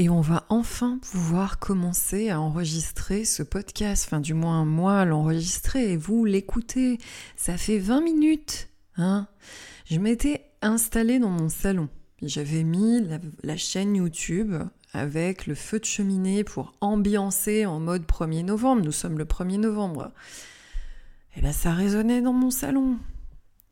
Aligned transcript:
Et 0.00 0.08
on 0.08 0.20
va 0.20 0.46
enfin 0.48 1.00
pouvoir 1.10 1.58
commencer 1.58 2.30
à 2.30 2.40
enregistrer 2.40 3.24
ce 3.24 3.42
podcast, 3.42 4.04
enfin 4.06 4.20
du 4.20 4.32
moins 4.32 4.64
moi 4.64 5.04
l'enregistrer 5.04 5.90
et 5.90 5.96
vous 5.96 6.24
l'écouter. 6.24 6.98
Ça 7.34 7.58
fait 7.58 7.80
20 7.80 8.02
minutes, 8.02 8.68
hein 8.96 9.26
Je 9.86 9.98
m'étais 9.98 10.52
installée 10.62 11.18
dans 11.18 11.30
mon 11.30 11.48
salon. 11.48 11.88
J'avais 12.22 12.62
mis 12.62 13.08
la, 13.42 13.56
chaîne 13.56 13.96
YouTube 13.96 14.54
avec 14.92 15.48
le 15.48 15.56
feu 15.56 15.80
de 15.80 15.84
cheminée 15.84 16.44
pour 16.44 16.74
ambiancer 16.80 17.66
en 17.66 17.80
mode 17.80 18.04
1er 18.04 18.44
novembre. 18.44 18.84
Nous 18.84 18.92
sommes 18.92 19.18
le 19.18 19.24
1er 19.24 19.58
novembre. 19.58 20.12
Et 21.34 21.40
bien 21.40 21.50
ça 21.50 21.74
résonnait 21.74 22.22
dans 22.22 22.32
mon 22.32 22.52
salon. 22.52 22.98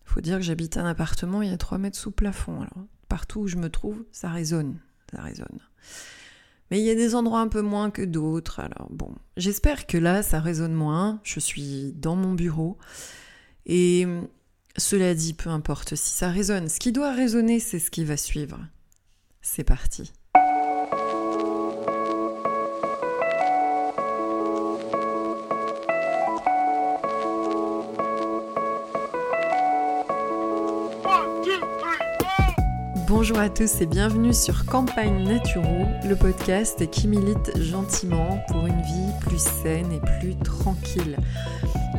Faut 0.05 0.21
dire 0.21 0.39
que 0.39 0.43
j'habite 0.43 0.77
un 0.77 0.87
appartement, 0.87 1.41
il 1.43 1.51
y 1.51 1.55
a 1.55 1.57
3 1.57 1.79
mètres 1.79 1.97
sous 1.97 2.11
plafond. 2.11 2.63
Alors 2.63 2.85
partout 3.09 3.43
où 3.43 3.47
je 3.47 3.59
me 3.59 3.71
trouve, 3.71 4.03
ça 4.11 4.29
résonne. 4.29 4.81
Ça 5.15 5.23
résonne. 5.23 5.61
Mais 6.71 6.81
il 6.81 6.85
y 6.85 6.91
a 6.91 6.95
des 6.95 7.15
endroits 7.15 7.41
un 7.41 7.49
peu 7.49 7.63
moins 7.63 7.91
que 7.91 8.03
d'autres. 8.03 8.61
Alors 8.61 8.89
bon, 8.91 9.15
j'espère 9.37 9.87
que 9.87 9.99
là, 9.99 10.23
ça 10.23 10.41
résonne 10.41 10.75
moins. 10.75 11.21
Je 11.23 11.41
suis 11.41 11.93
dans 11.97 12.17
mon 12.17 12.33
bureau. 12.33 12.77
Et 13.67 14.07
cela 14.77 15.15
dit, 15.15 15.35
peu 15.35 15.51
importe 15.51 15.95
si 15.95 16.11
ça 16.11 16.29
résonne. 16.29 16.69
Ce 16.69 16.79
qui 16.79 16.93
doit 16.93 17.13
résonner, 17.13 17.61
c'est 17.61 17.79
ce 17.79 17.91
qui 17.91 18.05
va 18.05 18.17
suivre. 18.17 18.59
C'est 19.41 19.65
parti. 19.65 20.13
Bonjour 33.29 33.43
à 33.43 33.49
tous 33.49 33.81
et 33.81 33.87
bienvenue 33.87 34.33
sur 34.33 34.67
Campagne 34.67 35.25
Naturo, 35.25 35.85
le 36.09 36.15
podcast 36.15 36.89
qui 36.91 37.09
milite 37.09 37.61
gentiment 37.61 38.39
pour 38.47 38.69
une 38.69 38.81
vie 38.83 39.13
plus 39.21 39.43
saine 39.43 39.91
et 39.91 39.99
plus 40.21 40.37
tranquille. 40.37 41.17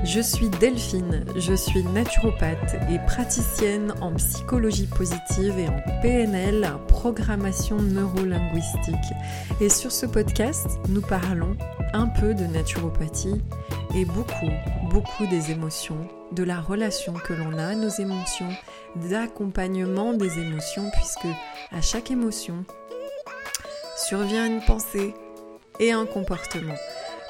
Je 0.06 0.22
suis 0.22 0.48
Delphine, 0.48 1.26
je 1.36 1.54
suis 1.54 1.84
naturopathe 1.84 2.78
et 2.90 3.00
praticienne 3.08 3.94
en 4.00 4.14
psychologie 4.14 4.88
positive 4.88 5.54
et 5.60 5.68
en 5.68 6.02
PNL, 6.02 6.66
programmation 6.88 7.76
neurolinguistique. 7.76 8.96
Et 9.60 9.68
sur 9.68 9.92
ce 9.92 10.06
podcast, 10.06 10.80
nous 10.88 11.02
parlons 11.02 11.58
un 11.92 12.08
peu 12.08 12.36
de 12.36 12.46
naturopathie 12.46 13.42
et 13.96 14.06
beaucoup, 14.06 14.52
beaucoup 14.90 15.26
des 15.28 15.52
émotions, 15.52 16.08
de 16.32 16.44
la 16.44 16.60
relation 16.60 17.14
que 17.14 17.34
l'on 17.34 17.58
a 17.58 17.68
à 17.68 17.76
nos 17.76 17.90
émotions 17.90 18.50
d'accompagnement 18.96 20.14
des 20.14 20.40
émotions 20.40 20.90
puisque 20.92 21.28
à 21.72 21.82
chaque 21.82 22.12
émotion 22.12 22.66
survient 23.98 24.46
une 24.46 24.62
pensée 24.62 25.14
et 25.80 25.92
un 25.92 26.06
comportement. 26.06 26.76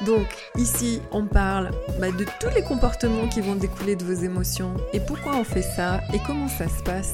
Donc 0.05 0.27
ici, 0.57 1.01
on 1.11 1.25
parle 1.25 1.71
bah, 1.99 2.11
de 2.11 2.25
tous 2.39 2.53
les 2.55 2.61
comportements 2.61 3.27
qui 3.27 3.41
vont 3.41 3.55
découler 3.55 3.95
de 3.95 4.03
vos 4.03 4.13
émotions 4.13 4.75
et 4.93 4.99
pourquoi 4.99 5.35
on 5.35 5.43
fait 5.43 5.63
ça 5.63 6.01
et 6.13 6.19
comment 6.25 6.47
ça 6.47 6.67
se 6.67 6.83
passe. 6.83 7.13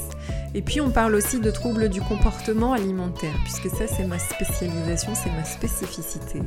Et 0.55 0.61
puis 0.61 0.81
on 0.81 0.91
parle 0.91 1.15
aussi 1.15 1.39
de 1.39 1.49
troubles 1.49 1.89
du 1.89 2.01
comportement 2.01 2.73
alimentaire, 2.73 3.33
puisque 3.43 3.75
ça 3.75 3.87
c'est 3.87 4.05
ma 4.05 4.19
spécialisation, 4.19 5.13
c'est 5.15 5.31
ma 5.31 5.43
spécificité. 5.43 6.41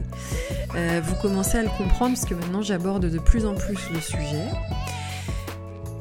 Euh, 0.76 1.00
vous 1.02 1.14
commencez 1.16 1.58
à 1.58 1.62
le 1.62 1.70
comprendre, 1.70 2.14
puisque 2.14 2.32
maintenant 2.32 2.62
j'aborde 2.62 3.06
de 3.06 3.18
plus 3.18 3.46
en 3.46 3.54
plus 3.54 3.78
le 3.92 4.00
sujet. 4.00 4.46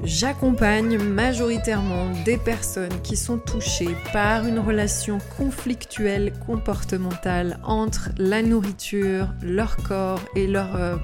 J'accompagne 0.04 0.98
majoritairement 0.98 2.12
des 2.26 2.38
personnes 2.38 3.02
qui 3.02 3.18
sont 3.18 3.38
touchées 3.38 3.96
par 4.14 4.46
une 4.46 4.60
relation 4.60 5.18
conflictuelle 5.38 6.34
comportementale 6.46 7.60
entre 7.64 8.10
la 8.18 8.44
nourriture, 8.44 9.34
leur 9.42 9.78
corps 9.78 10.22
et 10.36 10.48
leur 10.48 10.76
euh, 10.76 10.96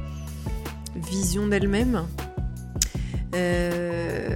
vision 0.96 1.48
d'elles-mêmes. 1.48 2.06
Euh, 3.34 4.30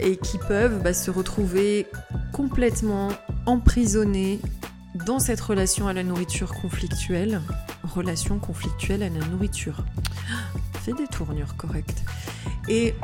et 0.00 0.16
qui 0.16 0.38
peuvent 0.38 0.82
bah, 0.82 0.92
se 0.92 1.10
retrouver 1.10 1.86
complètement 2.32 3.10
emprisonnées 3.46 4.40
dans 5.06 5.20
cette 5.20 5.40
relation 5.40 5.86
à 5.88 5.92
la 5.92 6.02
nourriture 6.02 6.52
conflictuelle. 6.52 7.40
Relation 7.94 8.38
conflictuelle 8.38 9.02
à 9.02 9.08
la 9.08 9.26
nourriture. 9.26 9.84
Fait 10.82 10.92
des 10.92 11.06
tournures 11.06 11.56
correctes. 11.56 12.02
Et 12.68 12.94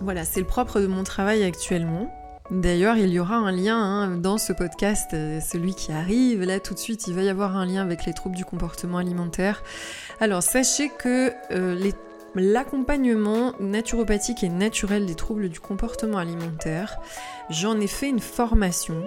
voilà, 0.00 0.24
c'est 0.24 0.40
le 0.40 0.46
propre 0.46 0.80
de 0.80 0.86
mon 0.86 1.04
travail 1.04 1.42
actuellement. 1.44 2.10
D'ailleurs, 2.50 2.96
il 2.96 3.10
y 3.10 3.20
aura 3.20 3.36
un 3.36 3.52
lien 3.52 3.76
hein, 3.76 4.16
dans 4.16 4.36
ce 4.36 4.52
podcast, 4.52 5.10
euh, 5.14 5.40
celui 5.40 5.74
qui 5.74 5.92
arrive, 5.92 6.42
là 6.42 6.58
tout 6.58 6.74
de 6.74 6.80
suite, 6.80 7.06
il 7.06 7.14
va 7.14 7.22
y 7.22 7.28
avoir 7.28 7.56
un 7.56 7.64
lien 7.64 7.82
avec 7.82 8.06
les 8.06 8.12
troubles 8.12 8.34
du 8.34 8.44
comportement 8.44 8.98
alimentaire. 8.98 9.62
Alors, 10.18 10.42
sachez 10.42 10.88
que 10.88 11.32
euh, 11.52 11.92
l'accompagnement 12.34 13.52
naturopathique 13.60 14.42
et 14.42 14.48
naturel 14.48 15.06
des 15.06 15.14
troubles 15.14 15.48
du 15.48 15.60
comportement 15.60 16.18
alimentaire, 16.18 16.98
j'en 17.50 17.78
ai 17.78 17.86
fait 17.86 18.08
une 18.08 18.20
formation. 18.20 19.06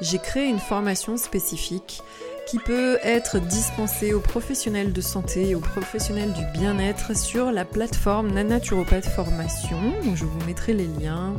J'ai 0.00 0.18
créé 0.18 0.48
une 0.48 0.58
formation 0.58 1.16
spécifique 1.16 2.02
qui 2.46 2.58
peut 2.58 2.98
être 3.02 3.40
dispensé 3.40 4.12
aux 4.12 4.20
professionnels 4.20 4.92
de 4.92 5.00
santé 5.00 5.50
et 5.50 5.54
aux 5.54 5.60
professionnels 5.60 6.32
du 6.32 6.44
bien-être 6.58 7.16
sur 7.16 7.50
la 7.50 7.64
plateforme 7.64 8.32
Nanaturopathe 8.32 9.06
Formation. 9.06 9.78
je 10.14 10.24
vous 10.24 10.46
mettrai 10.46 10.72
les 10.72 10.86
liens 10.86 11.34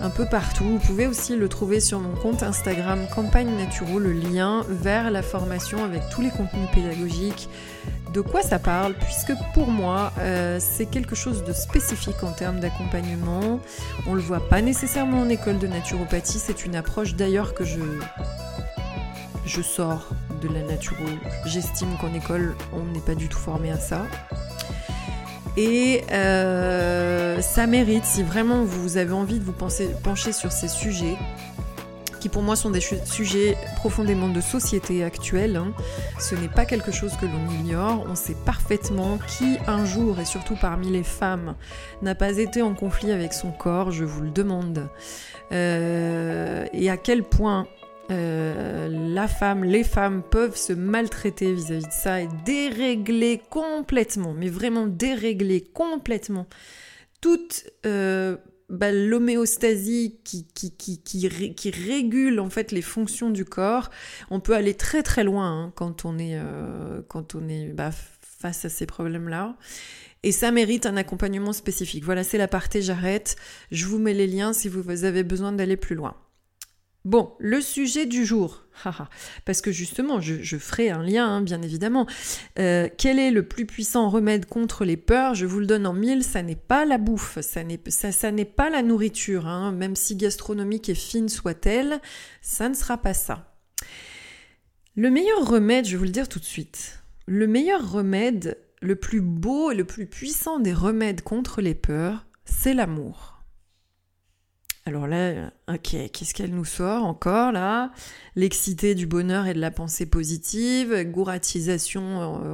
un 0.00 0.10
peu 0.10 0.26
partout. 0.26 0.64
Vous 0.64 0.78
pouvez 0.78 1.06
aussi 1.06 1.36
le 1.36 1.48
trouver 1.48 1.80
sur 1.80 2.00
mon 2.00 2.14
compte 2.14 2.42
Instagram 2.42 3.06
Campagne 3.14 3.50
Naturo, 3.56 3.98
le 3.98 4.12
lien 4.12 4.64
vers 4.68 5.10
la 5.10 5.22
formation 5.22 5.84
avec 5.84 6.02
tous 6.10 6.22
les 6.22 6.30
contenus 6.30 6.68
pédagogiques. 6.72 7.48
De 8.12 8.20
quoi 8.20 8.42
ça 8.42 8.58
parle? 8.58 8.94
Puisque 8.94 9.32
pour 9.52 9.68
moi, 9.68 10.12
euh, 10.20 10.58
c'est 10.60 10.86
quelque 10.86 11.14
chose 11.14 11.44
de 11.44 11.52
spécifique 11.52 12.22
en 12.22 12.32
termes 12.32 12.60
d'accompagnement. 12.60 13.60
On 14.06 14.14
le 14.14 14.20
voit 14.20 14.48
pas 14.48 14.62
nécessairement 14.62 15.20
en 15.20 15.28
école 15.28 15.58
de 15.58 15.66
naturopathie. 15.66 16.38
C'est 16.38 16.64
une 16.64 16.76
approche 16.76 17.14
d'ailleurs 17.14 17.52
que 17.52 17.64
je 17.64 17.80
je 19.46 19.62
sors 19.62 20.10
de 20.42 20.48
la 20.48 20.62
nature. 20.62 20.96
J'estime 21.46 21.96
qu'en 22.00 22.12
école, 22.12 22.54
on 22.72 22.84
n'est 22.92 23.00
pas 23.00 23.14
du 23.14 23.28
tout 23.28 23.38
formé 23.38 23.70
à 23.70 23.78
ça. 23.78 24.02
Et 25.56 26.02
euh, 26.12 27.40
ça 27.40 27.66
mérite, 27.66 28.04
si 28.04 28.22
vraiment 28.22 28.64
vous 28.64 28.98
avez 28.98 29.12
envie 29.12 29.38
de 29.38 29.44
vous 29.44 29.52
pencher 29.52 30.32
sur 30.32 30.52
ces 30.52 30.68
sujets, 30.68 31.16
qui 32.20 32.28
pour 32.28 32.42
moi 32.42 32.56
sont 32.56 32.70
des 32.70 32.80
sujets 32.80 33.56
profondément 33.76 34.28
de 34.28 34.40
société 34.40 35.04
actuelle. 35.04 35.56
Hein. 35.56 35.72
Ce 36.18 36.34
n'est 36.34 36.48
pas 36.48 36.66
quelque 36.66 36.90
chose 36.90 37.16
que 37.16 37.26
l'on 37.26 37.48
ignore. 37.60 38.04
On 38.08 38.14
sait 38.14 38.36
parfaitement 38.44 39.18
qui 39.28 39.56
un 39.66 39.84
jour, 39.84 40.18
et 40.18 40.24
surtout 40.24 40.56
parmi 40.60 40.90
les 40.90 41.04
femmes, 41.04 41.54
n'a 42.02 42.14
pas 42.14 42.36
été 42.36 42.62
en 42.62 42.74
conflit 42.74 43.12
avec 43.12 43.32
son 43.32 43.52
corps, 43.52 43.92
je 43.92 44.04
vous 44.04 44.22
le 44.22 44.30
demande. 44.30 44.88
Euh, 45.52 46.66
et 46.72 46.90
à 46.90 46.96
quel 46.96 47.22
point 47.22 47.66
euh, 48.10 48.88
la 48.88 49.28
femme, 49.28 49.64
les 49.64 49.84
femmes 49.84 50.22
peuvent 50.22 50.56
se 50.56 50.72
maltraiter 50.72 51.52
vis-à-vis 51.52 51.86
de 51.86 51.92
ça 51.92 52.22
et 52.22 52.28
dérégler 52.44 53.40
complètement, 53.50 54.32
mais 54.32 54.48
vraiment 54.48 54.86
dérégler 54.86 55.62
complètement 55.62 56.46
toute 57.20 57.64
euh, 57.84 58.36
bah, 58.68 58.92
l'homéostasie 58.92 60.20
qui, 60.24 60.46
qui, 60.46 60.76
qui, 60.76 61.00
qui, 61.00 61.70
régule 61.70 62.38
en 62.40 62.50
fait 62.50 62.72
les 62.72 62.82
fonctions 62.82 63.30
du 63.30 63.44
corps. 63.44 63.90
On 64.30 64.40
peut 64.40 64.54
aller 64.54 64.74
très 64.74 65.02
très 65.02 65.24
loin 65.24 65.50
hein, 65.50 65.72
quand 65.74 66.04
on 66.04 66.18
est, 66.18 66.38
euh, 66.38 67.02
quand 67.08 67.34
on 67.34 67.48
est 67.48 67.68
bah, 67.68 67.90
face 68.20 68.64
à 68.64 68.68
ces 68.68 68.86
problèmes-là. 68.86 69.56
Et 70.22 70.32
ça 70.32 70.50
mérite 70.50 70.86
un 70.86 70.96
accompagnement 70.96 71.52
spécifique. 71.52 72.04
Voilà, 72.04 72.24
c'est 72.24 72.38
la 72.38 72.48
partie 72.48 72.82
j'arrête. 72.82 73.36
Je 73.70 73.86
vous 73.86 73.98
mets 73.98 74.14
les 74.14 74.26
liens 74.26 74.52
si 74.52 74.68
vous 74.68 75.04
avez 75.04 75.22
besoin 75.22 75.52
d'aller 75.52 75.76
plus 75.76 75.94
loin. 75.94 76.16
Bon, 77.06 77.34
le 77.38 77.60
sujet 77.60 78.04
du 78.04 78.26
jour, 78.26 78.64
parce 79.44 79.60
que 79.60 79.70
justement, 79.70 80.20
je, 80.20 80.58
ferai 80.58 80.90
un 80.90 81.04
lien, 81.04 81.24
hein, 81.24 81.40
bien 81.40 81.62
évidemment. 81.62 82.04
Euh, 82.58 82.88
quel 82.98 83.20
est 83.20 83.30
le 83.30 83.46
plus 83.46 83.64
puissant 83.64 84.10
remède 84.10 84.46
contre 84.46 84.84
les 84.84 84.96
peurs? 84.96 85.36
Je 85.36 85.46
vous 85.46 85.60
le 85.60 85.66
donne 85.66 85.86
en 85.86 85.92
mille, 85.92 86.24
ça 86.24 86.42
n'est 86.42 86.56
pas 86.56 86.84
la 86.84 86.98
bouffe, 86.98 87.38
ça 87.40 87.62
n'est 87.62 88.44
pas 88.44 88.70
la 88.70 88.82
nourriture, 88.82 89.46
hein. 89.46 89.70
même 89.70 89.94
si 89.94 90.16
gastronomique 90.16 90.88
et 90.88 90.96
fine 90.96 91.28
soit-elle, 91.28 92.00
ça 92.42 92.68
ne 92.68 92.74
sera 92.74 92.98
pas 92.98 93.14
ça. 93.14 93.54
Le 94.96 95.08
meilleur 95.08 95.48
remède, 95.48 95.84
je 95.84 95.92
vais 95.92 95.98
vous 95.98 96.04
le 96.04 96.10
dire 96.10 96.28
tout 96.28 96.40
de 96.40 96.44
suite, 96.44 97.04
le 97.26 97.46
meilleur 97.46 97.88
remède, 97.88 98.58
le 98.82 98.96
plus 98.96 99.20
beau 99.20 99.70
et 99.70 99.76
le 99.76 99.84
plus 99.84 100.06
puissant 100.06 100.58
des 100.58 100.74
remèdes 100.74 101.22
contre 101.22 101.60
les 101.60 101.76
peurs, 101.76 102.26
c'est 102.44 102.74
l'amour. 102.74 103.35
Alors 104.86 105.08
là, 105.08 105.50
ok, 105.68 105.96
qu'est-ce 106.12 106.32
qu'elle 106.32 106.54
nous 106.54 106.64
sort 106.64 107.04
encore 107.04 107.50
là? 107.50 107.90
L'excité 108.36 108.94
du 108.94 109.06
bonheur 109.06 109.46
et 109.46 109.52
de 109.52 109.60
la 109.60 109.72
pensée 109.72 110.06
positive, 110.06 111.02
gouratisation 111.10 112.02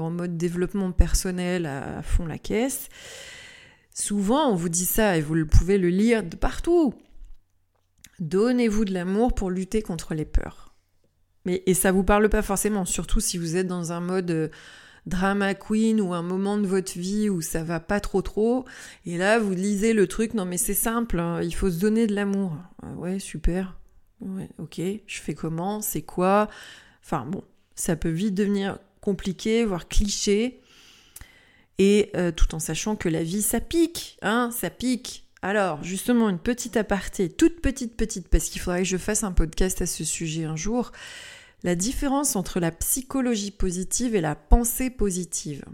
en 0.02 0.10
mode 0.10 0.38
développement 0.38 0.92
personnel 0.92 1.66
à 1.66 2.02
fond 2.02 2.24
la 2.24 2.38
caisse. 2.38 2.88
Souvent, 3.94 4.48
on 4.48 4.54
vous 4.54 4.70
dit 4.70 4.86
ça 4.86 5.18
et 5.18 5.20
vous 5.20 5.44
pouvez 5.44 5.76
le 5.76 5.90
lire 5.90 6.22
de 6.22 6.34
partout. 6.34 6.94
Donnez-vous 8.18 8.86
de 8.86 8.94
l'amour 8.94 9.34
pour 9.34 9.50
lutter 9.50 9.82
contre 9.82 10.14
les 10.14 10.24
peurs. 10.24 10.74
Mais, 11.44 11.62
et 11.66 11.74
ça 11.74 11.92
vous 11.92 12.04
parle 12.04 12.30
pas 12.30 12.40
forcément, 12.40 12.86
surtout 12.86 13.20
si 13.20 13.36
vous 13.36 13.56
êtes 13.56 13.66
dans 13.66 13.92
un 13.92 14.00
mode 14.00 14.30
euh, 14.30 14.48
drama 15.06 15.54
queen 15.54 16.00
ou 16.00 16.14
un 16.14 16.22
moment 16.22 16.58
de 16.58 16.66
votre 16.66 16.98
vie 16.98 17.28
où 17.28 17.40
ça 17.40 17.62
va 17.62 17.80
pas 17.80 18.00
trop 18.00 18.22
trop. 18.22 18.64
Et 19.06 19.18
là, 19.18 19.38
vous 19.38 19.52
lisez 19.52 19.92
le 19.92 20.06
truc, 20.06 20.34
non 20.34 20.44
mais 20.44 20.58
c'est 20.58 20.74
simple, 20.74 21.18
hein, 21.18 21.42
il 21.42 21.54
faut 21.54 21.70
se 21.70 21.78
donner 21.78 22.06
de 22.06 22.14
l'amour. 22.14 22.56
Ah 22.82 22.92
ouais, 22.96 23.18
super. 23.18 23.78
Ouais, 24.20 24.48
ok, 24.58 24.80
je 25.06 25.20
fais 25.20 25.34
comment? 25.34 25.80
C'est 25.80 26.02
quoi? 26.02 26.48
Enfin 27.02 27.26
bon, 27.26 27.42
ça 27.74 27.96
peut 27.96 28.08
vite 28.08 28.34
devenir 28.34 28.78
compliqué, 29.00 29.64
voire 29.64 29.88
cliché. 29.88 30.60
Et 31.78 32.10
euh, 32.16 32.30
tout 32.30 32.54
en 32.54 32.60
sachant 32.60 32.94
que 32.96 33.08
la 33.08 33.24
vie, 33.24 33.42
ça 33.42 33.60
pique, 33.60 34.18
hein, 34.22 34.50
ça 34.52 34.70
pique. 34.70 35.26
Alors, 35.40 35.82
justement, 35.82 36.28
une 36.28 36.38
petite 36.38 36.76
aparté, 36.76 37.28
toute 37.28 37.60
petite, 37.60 37.96
petite, 37.96 38.28
parce 38.28 38.48
qu'il 38.48 38.60
faudrait 38.60 38.82
que 38.82 38.88
je 38.88 38.96
fasse 38.96 39.24
un 39.24 39.32
podcast 39.32 39.82
à 39.82 39.86
ce 39.86 40.04
sujet 40.04 40.44
un 40.44 40.54
jour 40.54 40.92
la 41.64 41.74
différence 41.74 42.36
entre 42.36 42.60
la 42.60 42.70
psychologie 42.70 43.50
positive 43.50 44.14
et 44.14 44.20
la 44.20 44.34
pensée 44.34 44.90
positive. 44.90 45.64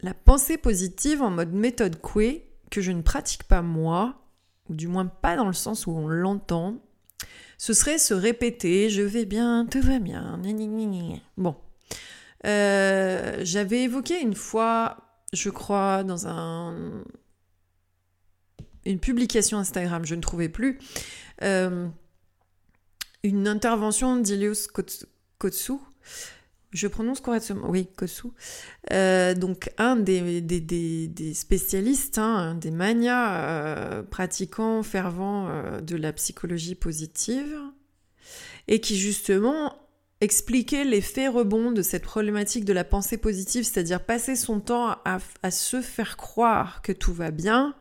La 0.00 0.14
pensée 0.14 0.56
positive 0.56 1.22
en 1.22 1.30
mode 1.30 1.52
méthode 1.52 2.00
Coué, 2.00 2.50
que 2.70 2.80
je 2.80 2.92
ne 2.92 3.02
pratique 3.02 3.44
pas 3.44 3.62
moi, 3.62 4.20
ou 4.68 4.74
du 4.74 4.86
moins 4.86 5.06
pas 5.06 5.36
dans 5.36 5.46
le 5.46 5.52
sens 5.52 5.86
où 5.86 5.90
on 5.90 6.08
l'entend, 6.08 6.78
ce 7.58 7.74
serait 7.74 7.98
se 7.98 8.14
répéter 8.14 8.88
je 8.88 9.02
vais 9.02 9.26
bien, 9.26 9.66
tout 9.70 9.82
va 9.82 9.98
bien. 9.98 10.40
Bon. 11.36 11.56
Euh, 12.46 13.40
j'avais 13.42 13.82
évoqué 13.82 14.20
une 14.20 14.34
fois, 14.34 14.96
je 15.34 15.50
crois, 15.50 16.04
dans 16.04 16.26
un, 16.26 17.04
une 18.86 18.98
publication 18.98 19.58
Instagram, 19.58 20.06
je 20.06 20.14
ne 20.14 20.20
trouvais 20.20 20.48
plus, 20.48 20.78
euh, 21.42 21.88
une 23.22 23.48
intervention 23.48 24.16
d'Ilios 24.16 24.68
Kotsu. 25.38 25.74
Je 26.72 26.86
prononce 26.86 27.20
correctement, 27.20 27.68
oui, 27.68 27.88
Kotsu. 27.96 28.28
Euh, 28.92 29.34
donc, 29.34 29.70
un 29.76 29.96
des, 29.96 30.40
des, 30.40 31.34
spécialistes, 31.34 32.18
hein, 32.18 32.54
des 32.54 32.70
manias 32.70 33.42
euh, 33.42 34.02
pratiquants, 34.04 34.82
fervents 34.82 35.48
euh, 35.48 35.80
de 35.80 35.96
la 35.96 36.12
psychologie 36.12 36.76
positive, 36.76 37.58
et 38.68 38.80
qui 38.80 38.96
justement 38.96 39.74
expliquait 40.20 40.84
l'effet 40.84 41.26
rebond 41.26 41.72
de 41.72 41.82
cette 41.82 42.04
problématique 42.04 42.64
de 42.64 42.72
la 42.72 42.84
pensée 42.84 43.16
positive, 43.16 43.64
c'est-à-dire 43.64 44.04
passer 44.04 44.36
son 44.36 44.60
temps 44.60 44.96
à 45.04 45.50
se 45.50 45.80
faire 45.80 46.16
croire 46.16 46.82
que 46.82 46.92
tout 46.92 47.14
va 47.14 47.30
bien, 47.30 47.74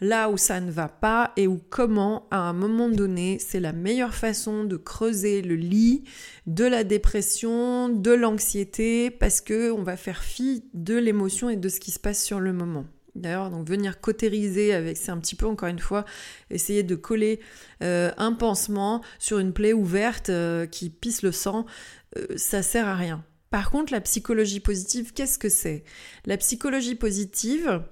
là 0.00 0.30
où 0.30 0.36
ça 0.36 0.60
ne 0.60 0.70
va 0.70 0.88
pas 0.88 1.32
et 1.36 1.46
où 1.46 1.60
comment, 1.70 2.26
à 2.30 2.38
un 2.38 2.52
moment 2.52 2.88
donné, 2.88 3.38
c'est 3.38 3.60
la 3.60 3.72
meilleure 3.72 4.14
façon 4.14 4.64
de 4.64 4.76
creuser 4.76 5.42
le 5.42 5.54
lit 5.54 6.04
de 6.46 6.64
la 6.64 6.84
dépression, 6.84 7.88
de 7.88 8.10
l'anxiété, 8.10 9.10
parce 9.10 9.40
que 9.40 9.70
on 9.70 9.82
va 9.82 9.96
faire 9.96 10.22
fi 10.22 10.64
de 10.74 10.96
l'émotion 10.96 11.50
et 11.50 11.56
de 11.56 11.68
ce 11.68 11.80
qui 11.80 11.90
se 11.90 11.98
passe 11.98 12.22
sur 12.22 12.40
le 12.40 12.52
moment. 12.52 12.86
D'ailleurs, 13.14 13.50
donc 13.50 13.68
venir 13.68 14.00
cautériser 14.00 14.72
avec, 14.72 14.96
c'est 14.96 15.10
un 15.10 15.18
petit 15.18 15.34
peu 15.34 15.46
encore 15.46 15.68
une 15.68 15.80
fois, 15.80 16.04
essayer 16.50 16.82
de 16.82 16.94
coller 16.94 17.40
euh, 17.82 18.12
un 18.16 18.32
pansement 18.32 19.02
sur 19.18 19.38
une 19.38 19.52
plaie 19.52 19.72
ouverte 19.72 20.30
euh, 20.30 20.66
qui 20.66 20.90
pisse 20.90 21.22
le 21.22 21.32
sang, 21.32 21.66
euh, 22.16 22.26
ça 22.36 22.62
sert 22.62 22.86
à 22.86 22.94
rien. 22.94 23.24
Par 23.50 23.70
contre, 23.70 23.92
la 23.92 24.00
psychologie 24.00 24.60
positive, 24.60 25.12
qu'est-ce 25.12 25.38
que 25.38 25.48
c'est? 25.48 25.82
La 26.24 26.36
psychologie 26.36 26.94
positive, 26.94 27.82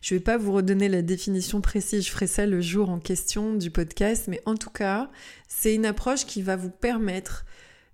je 0.00 0.14
ne 0.14 0.18
vais 0.18 0.24
pas 0.24 0.36
vous 0.36 0.52
redonner 0.52 0.88
la 0.88 1.02
définition 1.02 1.60
précise, 1.60 2.06
je 2.06 2.10
ferai 2.10 2.26
ça 2.26 2.46
le 2.46 2.60
jour 2.60 2.90
en 2.90 2.98
question 2.98 3.54
du 3.54 3.70
podcast, 3.70 4.26
mais 4.28 4.40
en 4.46 4.54
tout 4.54 4.70
cas, 4.70 5.10
c'est 5.48 5.74
une 5.74 5.86
approche 5.86 6.24
qui 6.24 6.42
va 6.42 6.56
vous 6.56 6.70
permettre, 6.70 7.44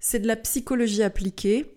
c'est 0.01 0.21
de 0.21 0.27
la 0.27 0.37
psychologie 0.37 1.03
appliquée, 1.03 1.75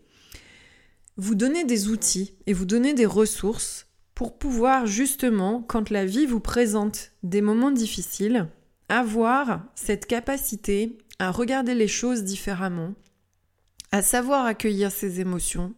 vous 1.16 1.36
donner 1.36 1.64
des 1.64 1.88
outils 1.88 2.34
et 2.46 2.54
vous 2.54 2.66
donner 2.66 2.94
des 2.94 3.06
ressources 3.06 3.88
pour 4.14 4.38
pouvoir 4.38 4.86
justement, 4.86 5.62
quand 5.62 5.90
la 5.90 6.06
vie 6.06 6.26
vous 6.26 6.40
présente 6.40 7.12
des 7.24 7.42
moments 7.42 7.72
difficiles, 7.72 8.48
avoir 8.90 9.64
cette 9.76 10.06
capacité 10.06 10.98
à 11.20 11.32
regarder 11.32 11.74
les 11.74 11.88
choses 11.88 12.24
différemment, 12.24 12.94
à 13.92 14.02
savoir 14.02 14.46
accueillir 14.46 14.92
ses 14.92 15.20
émotions, 15.20 15.74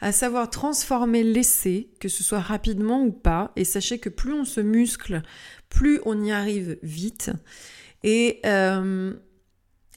à 0.00 0.12
savoir 0.12 0.50
transformer 0.50 1.22
l'essai, 1.22 1.88
que 2.00 2.08
ce 2.08 2.22
soit 2.22 2.40
rapidement 2.40 3.02
ou 3.02 3.12
pas, 3.12 3.52
et 3.56 3.64
sachez 3.64 3.98
que 3.98 4.08
plus 4.08 4.32
on 4.32 4.44
se 4.44 4.60
muscle, 4.60 5.22
plus 5.68 6.00
on 6.04 6.22
y 6.22 6.32
arrive 6.32 6.78
vite, 6.82 7.30
et 8.04 8.40
euh, 8.46 9.14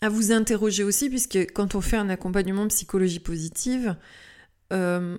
à 0.02 0.10
vous 0.10 0.32
interroger 0.32 0.84
aussi, 0.84 1.10
puisque 1.10 1.52
quand 1.54 1.76
on 1.76 1.82
fait 1.82 1.98
un 1.98 2.10
accompagnement 2.10 2.68
psychologie 2.68 3.20
positive, 3.20 3.96
euh, 4.74 5.18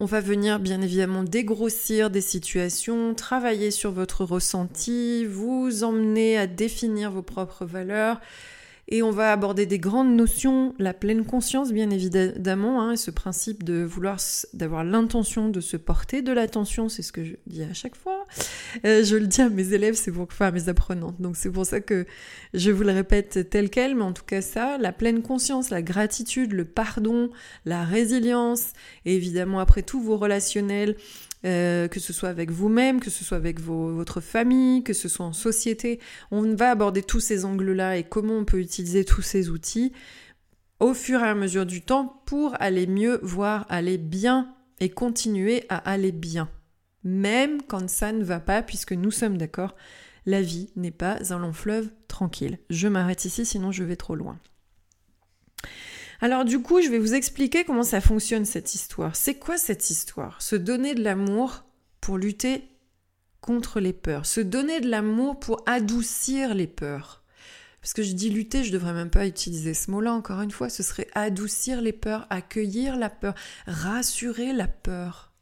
on 0.00 0.04
va 0.04 0.20
venir 0.20 0.60
bien 0.60 0.80
évidemment 0.80 1.24
dégrossir 1.24 2.08
des 2.08 2.20
situations, 2.20 3.14
travailler 3.14 3.70
sur 3.70 3.90
votre 3.90 4.24
ressenti, 4.24 5.26
vous 5.26 5.82
emmener 5.82 6.38
à 6.38 6.46
définir 6.46 7.10
vos 7.10 7.22
propres 7.22 7.66
valeurs, 7.66 8.20
et 8.90 9.02
on 9.02 9.10
va 9.10 9.32
aborder 9.32 9.66
des 9.66 9.78
grandes 9.78 10.16
notions, 10.16 10.74
la 10.78 10.94
pleine 10.94 11.24
conscience 11.24 11.72
bien 11.72 11.90
évidemment, 11.90 12.82
hein, 12.82 12.96
ce 12.96 13.10
principe 13.10 13.62
de 13.62 13.82
vouloir 13.82 14.18
d'avoir 14.54 14.82
l'intention 14.82 15.50
de 15.50 15.60
se 15.60 15.76
porter 15.76 16.22
de 16.22 16.32
l'attention, 16.32 16.88
c'est 16.88 17.02
ce 17.02 17.12
que 17.12 17.22
je 17.22 17.34
dis 17.46 17.62
à 17.62 17.74
chaque 17.74 17.96
fois. 17.96 18.24
Euh, 18.86 19.04
je 19.04 19.16
le 19.16 19.26
dis 19.26 19.42
à 19.42 19.50
mes 19.50 19.74
élèves, 19.74 19.94
c'est 19.94 20.10
pour 20.10 20.22
enfin 20.22 20.46
à 20.46 20.50
mes 20.50 20.70
apprenantes. 20.70 21.20
Donc 21.20 21.36
c'est 21.36 21.50
pour 21.50 21.66
ça 21.66 21.80
que 21.80 22.06
je 22.54 22.70
vous 22.70 22.82
le 22.82 22.92
répète 22.92 23.50
tel 23.50 23.68
quel, 23.68 23.94
mais 23.94 24.04
en 24.04 24.12
tout 24.12 24.24
cas 24.24 24.40
ça, 24.40 24.78
la 24.78 24.92
pleine 24.92 25.20
conscience, 25.20 25.68
la 25.68 25.82
gratitude, 25.82 26.52
le 26.52 26.64
pardon, 26.64 27.30
la 27.66 27.84
résilience, 27.84 28.72
et 29.04 29.14
évidemment 29.14 29.60
après 29.60 29.82
tout 29.82 30.00
vos 30.00 30.16
relationnels, 30.16 30.96
euh, 31.44 31.88
que 31.88 32.00
ce 32.00 32.12
soit 32.12 32.28
avec 32.28 32.50
vous-même, 32.50 33.00
que 33.00 33.10
ce 33.10 33.24
soit 33.24 33.36
avec 33.36 33.60
votre 33.60 34.20
famille, 34.20 34.82
que 34.82 34.92
ce 34.92 35.08
soit 35.08 35.26
en 35.26 35.32
société. 35.32 36.00
On 36.30 36.54
va 36.54 36.70
aborder 36.70 37.02
tous 37.02 37.20
ces 37.20 37.44
angles-là 37.44 37.96
et 37.96 38.04
comment 38.04 38.34
on 38.34 38.44
peut 38.44 38.60
utiliser 38.60 39.04
tous 39.04 39.22
ces 39.22 39.48
outils 39.48 39.92
au 40.80 40.94
fur 40.94 41.20
et 41.20 41.28
à 41.28 41.34
mesure 41.34 41.66
du 41.66 41.82
temps 41.82 42.22
pour 42.26 42.54
aller 42.60 42.86
mieux, 42.86 43.18
voire 43.22 43.66
aller 43.68 43.98
bien 43.98 44.54
et 44.80 44.88
continuer 44.88 45.64
à 45.68 45.76
aller 45.76 46.12
bien. 46.12 46.48
Même 47.04 47.62
quand 47.62 47.88
ça 47.88 48.12
ne 48.12 48.24
va 48.24 48.40
pas, 48.40 48.62
puisque 48.62 48.92
nous 48.92 49.10
sommes 49.10 49.38
d'accord, 49.38 49.74
la 50.26 50.42
vie 50.42 50.70
n'est 50.76 50.90
pas 50.90 51.18
un 51.32 51.38
long 51.38 51.52
fleuve 51.52 51.90
tranquille. 52.06 52.58
Je 52.70 52.88
m'arrête 52.88 53.24
ici, 53.24 53.46
sinon 53.46 53.72
je 53.72 53.84
vais 53.84 53.96
trop 53.96 54.14
loin. 54.14 54.38
Alors 56.20 56.44
du 56.44 56.60
coup, 56.60 56.82
je 56.82 56.88
vais 56.88 56.98
vous 56.98 57.14
expliquer 57.14 57.64
comment 57.64 57.84
ça 57.84 58.00
fonctionne 58.00 58.44
cette 58.44 58.74
histoire. 58.74 59.14
C'est 59.14 59.36
quoi 59.36 59.56
cette 59.56 59.90
histoire? 59.90 60.42
Se 60.42 60.56
donner 60.56 60.94
de 60.94 61.02
l'amour 61.02 61.64
pour 62.00 62.18
lutter 62.18 62.64
contre 63.40 63.80
les 63.80 63.92
peurs. 63.92 64.26
Se 64.26 64.40
donner 64.40 64.80
de 64.80 64.88
l'amour 64.88 65.38
pour 65.38 65.62
adoucir 65.66 66.54
les 66.54 66.66
peurs. 66.66 67.22
Parce 67.80 67.92
que 67.92 68.02
je 68.02 68.12
dis 68.12 68.30
lutter, 68.30 68.64
je 68.64 68.72
devrais 68.72 68.92
même 68.92 69.10
pas 69.10 69.26
utiliser 69.26 69.72
ce 69.72 69.90
mot-là 69.90 70.12
encore 70.12 70.40
une 70.40 70.50
fois. 70.50 70.68
Ce 70.68 70.82
serait 70.82 71.08
adoucir 71.14 71.80
les 71.80 71.92
peurs, 71.92 72.26
accueillir 72.30 72.96
la 72.96 73.10
peur, 73.10 73.34
rassurer 73.66 74.52
la 74.52 74.66
peur, 74.66 75.32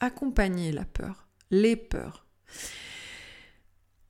accompagner 0.00 0.72
la 0.72 0.86
peur, 0.86 1.28
les 1.50 1.76
peurs. 1.76 2.26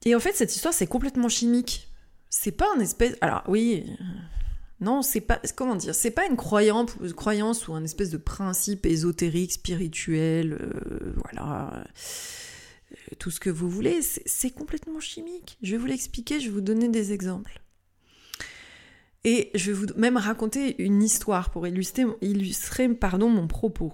Et 0.05 0.15
en 0.15 0.21
fait, 0.21 0.35
cette 0.35 0.55
histoire, 0.55 0.75
c'est 0.75 0.87
complètement 0.87 1.29
chimique. 1.29 1.89
C'est 2.31 2.53
pas 2.53 2.67
un 2.77 2.81
espèce. 2.81 3.17
Alors 3.21 3.43
oui, 3.49 3.85
non, 4.83 5.03
c'est 5.03 5.21
pas 5.21 5.41
comment 5.55 5.77
dire, 5.77 5.95
c'est 5.95 6.11
pas 6.11 6.27
une 6.27 6.37
croyance, 6.37 6.91
croyance 7.17 7.69
ou 7.69 7.75
un 7.75 7.85
espèce 7.85 8.11
de 8.11 8.17
principe 8.17 8.85
ésotérique, 8.85 9.53
spirituel, 9.53 10.59
euh, 10.61 11.15
voilà, 11.23 11.85
euh, 12.91 12.97
tout 13.21 13.31
ce 13.31 13.39
que 13.39 13.49
vous 13.49 13.71
voulez. 13.71 14.01
C'est 14.03 14.51
complètement 14.51 14.99
chimique. 14.99 15.57
Je 15.63 15.73
vais 15.73 15.77
vous 15.77 15.87
l'expliquer, 15.87 16.41
je 16.41 16.47
vais 16.47 16.55
vous 16.55 16.61
donner 16.61 16.89
des 16.89 17.13
exemples. 17.13 17.63
Et 19.23 19.53
je 19.55 19.71
vais 19.71 19.73
vous 19.73 19.87
même 19.97 20.17
raconter 20.17 20.83
une 20.83 21.01
histoire 21.01 21.51
pour 21.51 21.65
illustrer, 21.69 22.05
illustrer 22.21 22.89
pardon, 22.89 23.29
mon 23.29 23.47
propos. 23.47 23.93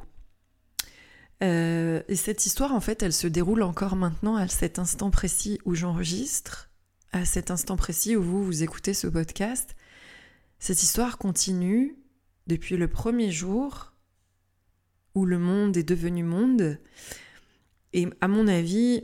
Euh, 1.42 2.00
et 2.09 2.16
cette 2.16 2.47
histoire, 2.47 2.73
en 2.73 2.80
fait, 2.80 3.02
elle 3.02 3.12
se 3.12 3.26
déroule 3.26 3.62
encore 3.62 3.95
maintenant 3.95 4.37
à 4.37 4.49
cet 4.49 4.78
instant 4.78 5.11
précis 5.11 5.61
où 5.66 5.75
j'enregistre, 5.75 6.71
à 7.12 7.26
cet 7.26 7.50
instant 7.50 7.76
précis 7.76 8.16
où 8.16 8.23
vous, 8.23 8.42
vous 8.42 8.62
écoutez 8.62 8.95
ce 8.95 9.07
podcast. 9.07 9.76
Cette 10.59 10.83
histoire 10.83 11.19
continue 11.19 11.97
depuis 12.47 12.77
le 12.77 12.88
premier 12.88 13.31
jour 13.31 13.93
où 15.15 15.25
le 15.25 15.38
monde 15.38 15.77
est 15.77 15.88
devenu 15.88 16.25
monde. 16.25 16.79
Et 17.93 18.09
à 18.21 18.29
mon 18.29 18.49
avis, 18.49 19.03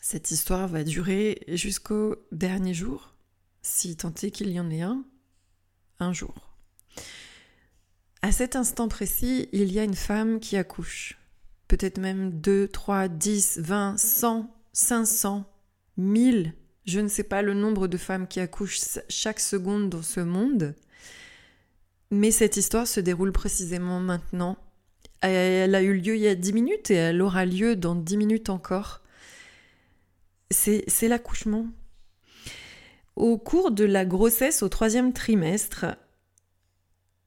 cette 0.00 0.30
histoire 0.30 0.68
va 0.68 0.84
durer 0.84 1.44
jusqu'au 1.48 2.16
dernier 2.32 2.74
jour, 2.74 3.14
si 3.62 3.96
tant 3.96 4.12
est 4.22 4.30
qu'il 4.30 4.50
y 4.50 4.58
en 4.58 4.70
ait 4.70 4.82
un, 4.82 5.04
un 6.00 6.12
jour. 6.12 6.34
À 8.22 8.32
cet 8.32 8.56
instant 8.56 8.88
précis, 8.88 9.48
il 9.52 9.72
y 9.72 9.78
a 9.78 9.84
une 9.84 9.94
femme 9.94 10.40
qui 10.40 10.56
accouche. 10.56 11.18
Peut-être 11.68 11.98
même 11.98 12.40
2, 12.40 12.68
3, 12.68 13.08
10, 13.08 13.58
20, 13.58 13.98
100, 13.98 14.54
500, 14.72 15.44
1000 15.96 16.54
je 16.84 17.00
ne 17.00 17.08
sais 17.08 17.22
pas 17.22 17.42
le 17.42 17.54
nombre 17.54 17.86
de 17.86 17.96
femmes 17.96 18.26
qui 18.26 18.40
accouchent 18.40 18.80
chaque 19.08 19.40
seconde 19.40 19.88
dans 19.88 20.02
ce 20.02 20.20
monde, 20.20 20.74
Mais 22.10 22.30
cette 22.30 22.58
histoire 22.58 22.86
se 22.86 23.00
déroule 23.00 23.32
précisément 23.32 23.98
maintenant. 23.98 24.58
Elle 25.22 25.74
a 25.74 25.82
eu 25.82 25.94
lieu 25.94 26.16
il 26.16 26.20
y 26.20 26.28
a 26.28 26.34
10 26.34 26.52
minutes 26.52 26.90
et 26.90 26.94
elle 26.94 27.22
aura 27.22 27.46
lieu 27.46 27.74
dans 27.74 27.94
10 27.94 28.16
minutes 28.18 28.50
encore. 28.50 29.00
C'est 30.50 31.08
l'accouchement. 31.08 31.66
Au 33.16 33.38
cours 33.38 33.70
de 33.70 33.84
la 33.84 34.04
grossesse 34.04 34.62
au 34.62 34.68
troisième 34.68 35.14
trimestre, 35.14 35.86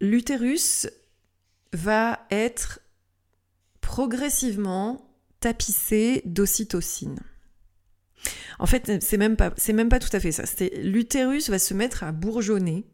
l'utérus 0.01 0.87
va 1.73 2.19
être 2.29 2.79
progressivement 3.81 5.09
tapissé 5.39 6.21
d'ocytocine. 6.25 7.19
En 8.59 8.65
fait, 8.65 9.03
c'est 9.03 9.17
même 9.17 9.35
pas, 9.35 9.53
même 9.73 9.89
pas 9.89 9.99
tout 9.99 10.15
à 10.15 10.19
fait 10.19 10.31
ça. 10.31 10.43
L'utérus 10.81 11.49
va 11.49 11.59
se 11.59 11.73
mettre 11.73 12.03
à 12.03 12.11
bourgeonner, 12.11 12.85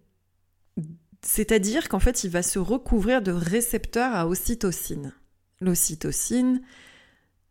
c'est-à-dire 1.21 1.87
qu'en 1.89 1.99
fait, 1.99 2.23
il 2.23 2.31
va 2.31 2.41
se 2.41 2.59
recouvrir 2.59 3.21
de 3.21 3.31
récepteurs 3.31 4.15
à 4.15 4.27
ocytocine. 4.27 5.13
L'ocytocine, 5.59 6.61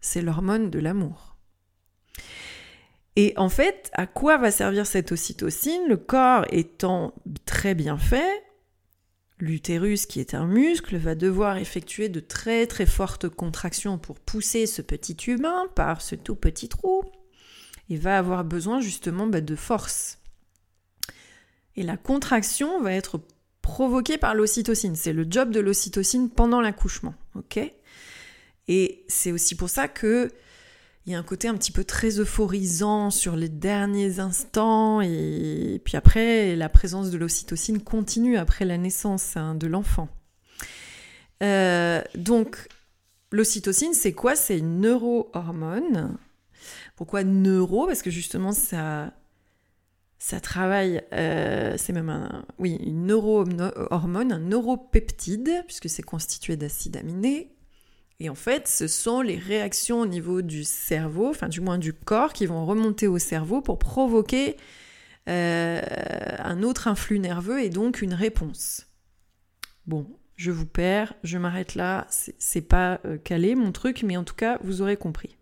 c'est 0.00 0.22
l'hormone 0.22 0.70
de 0.70 0.80
l'amour. 0.80 1.36
Et 3.16 3.34
en 3.36 3.48
fait, 3.48 3.90
à 3.92 4.06
quoi 4.06 4.38
va 4.38 4.50
servir 4.50 4.86
cette 4.86 5.12
ocytocine? 5.12 5.82
Le 5.88 5.96
corps 5.96 6.46
étant 6.50 7.14
très 7.44 7.74
bien 7.74 7.98
fait, 7.98 8.42
l'utérus 9.38 10.06
qui 10.06 10.20
est 10.20 10.34
un 10.34 10.46
muscle 10.46 10.96
va 10.96 11.14
devoir 11.14 11.56
effectuer 11.56 12.08
de 12.08 12.20
très 12.20 12.66
très 12.66 12.86
fortes 12.86 13.28
contractions 13.28 13.98
pour 13.98 14.18
pousser 14.18 14.66
ce 14.66 14.82
petit 14.82 15.16
humain 15.26 15.66
par 15.74 16.02
ce 16.02 16.14
tout 16.14 16.36
petit 16.36 16.68
trou. 16.68 17.02
Il 17.90 17.98
va 17.98 18.16
avoir 18.16 18.44
besoin 18.44 18.80
justement 18.80 19.26
bah, 19.26 19.40
de 19.40 19.56
force. 19.56 20.18
Et 21.76 21.82
la 21.82 21.96
contraction 21.96 22.80
va 22.80 22.92
être 22.92 23.20
provoquée 23.62 24.16
par 24.16 24.34
l'ocytocine. 24.34 24.96
C'est 24.96 25.12
le 25.12 25.26
job 25.28 25.50
de 25.50 25.60
l'ocytocine 25.60 26.30
pendant 26.30 26.60
l'accouchement. 26.60 27.14
ok? 27.34 27.60
Et 28.68 29.04
c'est 29.08 29.32
aussi 29.32 29.56
pour 29.56 29.68
ça 29.68 29.88
que 29.88 30.30
il 31.06 31.12
y 31.12 31.16
a 31.16 31.18
un 31.18 31.24
côté 31.24 31.48
un 31.48 31.56
petit 31.56 31.72
peu 31.72 31.82
très 31.82 32.20
euphorisant 32.20 33.10
sur 33.10 33.34
les 33.34 33.48
derniers 33.48 34.20
instants 34.20 35.00
et 35.00 35.80
puis 35.82 35.96
après 35.96 36.54
la 36.54 36.68
présence 36.68 37.10
de 37.10 37.16
l'ocytocine 37.16 37.80
continue 37.80 38.36
après 38.36 38.64
la 38.64 38.76
naissance 38.76 39.36
hein, 39.36 39.54
de 39.54 39.66
l'enfant. 39.66 40.08
Euh, 41.42 42.02
donc 42.14 42.68
l'ocytocine 43.32 43.94
c'est 43.94 44.12
quoi? 44.12 44.36
C'est 44.36 44.58
une 44.58 44.80
neurohormone. 44.80 46.16
Pourquoi 47.00 47.24
neuro? 47.24 47.86
Parce 47.86 48.02
que 48.02 48.10
justement 48.10 48.52
ça 48.52 49.14
ça 50.18 50.38
travaille, 50.38 51.00
euh, 51.14 51.76
c'est 51.78 51.94
même 51.94 52.10
un, 52.10 52.44
oui, 52.58 52.76
une 52.84 53.06
neurohormone, 53.06 54.32
un 54.32 54.38
neuropeptide, 54.38 55.64
puisque 55.66 55.88
c'est 55.88 56.02
constitué 56.02 56.58
d'acides 56.58 56.98
aminés, 56.98 57.54
et 58.18 58.28
en 58.28 58.34
fait, 58.34 58.68
ce 58.68 58.86
sont 58.86 59.22
les 59.22 59.38
réactions 59.38 60.00
au 60.00 60.06
niveau 60.06 60.42
du 60.42 60.62
cerveau, 60.62 61.30
enfin 61.30 61.48
du 61.48 61.62
moins 61.62 61.78
du 61.78 61.94
corps, 61.94 62.34
qui 62.34 62.44
vont 62.44 62.66
remonter 62.66 63.06
au 63.06 63.18
cerveau 63.18 63.62
pour 63.62 63.78
provoquer 63.78 64.58
euh, 65.26 65.80
un 66.38 66.62
autre 66.62 66.86
influx 66.86 67.18
nerveux 67.18 67.62
et 67.62 67.70
donc 67.70 68.02
une 68.02 68.12
réponse. 68.12 68.88
Bon, 69.86 70.06
je 70.36 70.50
vous 70.50 70.66
perds, 70.66 71.14
je 71.24 71.38
m'arrête 71.38 71.76
là, 71.76 72.06
c'est 72.10 72.60
pas 72.60 73.00
euh, 73.06 73.16
calé 73.16 73.54
mon 73.54 73.72
truc, 73.72 74.02
mais 74.02 74.18
en 74.18 74.24
tout 74.24 74.34
cas, 74.34 74.58
vous 74.64 74.82
aurez 74.82 74.98
compris. 74.98 75.38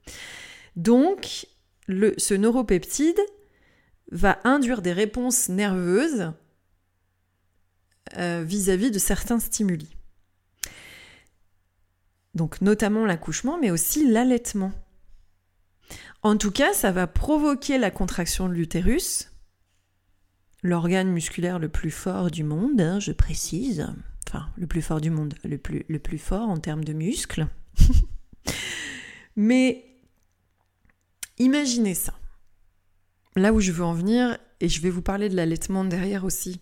Donc, 0.77 1.47
ce 1.89 2.35
neuropeptide 2.35 3.21
va 4.11 4.39
induire 4.45 4.83
des 4.83 4.93
réponses 4.93 5.49
nerveuses 5.49 6.33
vis 8.17 8.71
à 8.71 8.77
-vis 8.77 8.91
de 8.91 8.99
certains 8.99 9.39
stimuli 9.39 9.99
donc 12.39 12.61
notamment 12.63 13.05
l'accouchement, 13.05 13.59
mais 13.59 13.71
aussi 13.71 14.09
l'allaitement. 14.09 14.73
En 16.23 16.37
tout 16.37 16.53
cas, 16.53 16.73
ça 16.73 16.91
va 16.93 17.07
provoquer 17.07 17.79
la 17.79 17.91
contraction 17.91 18.49
de 18.49 18.55
l'utérus, 18.55 19.33
l'organe 20.63 21.11
musculaire 21.11 21.59
le 21.59 21.69
plus 21.69 21.91
fort 21.91 22.31
du 22.31 22.45
monde, 22.45 22.81
hein, 22.81 23.01
je 23.01 23.13
précise, 23.13 23.87
enfin 24.27 24.49
le 24.57 24.67
plus 24.67 24.83
fort 24.83 25.01
du 25.01 25.11
monde, 25.11 25.35
le 25.45 25.59
plus, 25.59 25.85
le 25.89 25.99
plus 25.99 26.19
fort 26.19 26.49
en 26.49 26.59
termes 26.59 26.85
de 26.85 26.93
muscles. 26.93 27.47
mais 29.37 29.85
imaginez 31.39 31.95
ça. 31.95 32.15
Là 33.37 33.53
où 33.53 33.61
je 33.61 33.73
veux 33.73 33.85
en 33.85 33.95
venir, 33.95 34.39
et 34.61 34.69
je 34.69 34.81
vais 34.81 34.91
vous 34.91 35.03
parler 35.03 35.29
de 35.29 35.37
l'allaitement 35.37 35.85
derrière 35.85 36.25
aussi. 36.25 36.61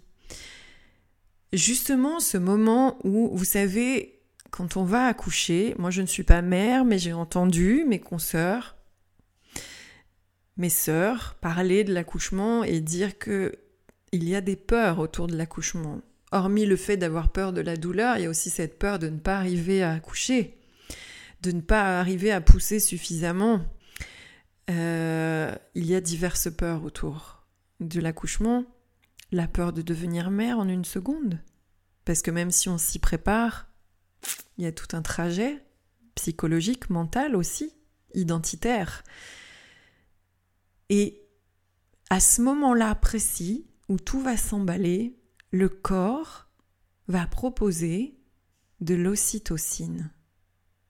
Justement, 1.52 2.20
ce 2.20 2.36
moment 2.36 2.98
où, 3.04 3.30
vous 3.34 3.44
savez, 3.44 4.20
quand 4.50 4.76
on 4.76 4.84
va 4.84 5.06
accoucher, 5.06 5.74
moi 5.78 5.90
je 5.90 6.02
ne 6.02 6.06
suis 6.06 6.22
pas 6.22 6.42
mère, 6.42 6.84
mais 6.84 6.98
j'ai 6.98 7.12
entendu 7.12 7.84
mes 7.86 8.00
consoeurs, 8.00 8.76
mes 10.56 10.70
sœurs 10.70 11.36
parler 11.40 11.84
de 11.84 11.92
l'accouchement 11.92 12.64
et 12.64 12.80
dire 12.80 13.18
que 13.18 13.52
il 14.12 14.28
y 14.28 14.34
a 14.34 14.40
des 14.40 14.56
peurs 14.56 14.98
autour 14.98 15.26
de 15.26 15.36
l'accouchement. 15.36 16.00
Hormis 16.32 16.66
le 16.66 16.76
fait 16.76 16.96
d'avoir 16.96 17.30
peur 17.30 17.52
de 17.52 17.60
la 17.60 17.76
douleur, 17.76 18.16
il 18.16 18.22
y 18.22 18.26
a 18.26 18.30
aussi 18.30 18.50
cette 18.50 18.78
peur 18.78 18.98
de 18.98 19.08
ne 19.08 19.18
pas 19.18 19.36
arriver 19.36 19.82
à 19.82 19.92
accoucher, 19.92 20.56
de 21.42 21.52
ne 21.52 21.60
pas 21.60 22.00
arriver 22.00 22.32
à 22.32 22.40
pousser 22.40 22.80
suffisamment. 22.80 23.60
Euh, 24.70 25.54
il 25.74 25.86
y 25.86 25.94
a 25.94 26.00
diverses 26.00 26.50
peurs 26.50 26.84
autour 26.84 27.46
de 27.80 28.00
l'accouchement. 28.00 28.64
La 29.32 29.48
peur 29.48 29.72
de 29.72 29.82
devenir 29.82 30.30
mère 30.30 30.58
en 30.58 30.68
une 30.68 30.84
seconde. 30.84 31.40
Parce 32.04 32.22
que 32.22 32.30
même 32.30 32.50
si 32.50 32.68
on 32.68 32.78
s'y 32.78 32.98
prépare, 32.98 33.68
il 34.58 34.64
y 34.64 34.66
a 34.66 34.72
tout 34.72 34.96
un 34.96 35.02
trajet 35.02 35.64
psychologique, 36.14 36.90
mental 36.90 37.36
aussi, 37.36 37.72
identitaire. 38.14 39.04
Et 40.88 41.22
à 42.10 42.20
ce 42.20 42.40
moment-là 42.42 42.94
précis, 42.94 43.66
où 43.88 43.98
tout 43.98 44.20
va 44.20 44.36
s'emballer, 44.36 45.18
le 45.50 45.68
corps 45.68 46.48
va 47.08 47.26
proposer 47.26 48.18
de 48.80 48.94
l'ocytocine, 48.94 50.10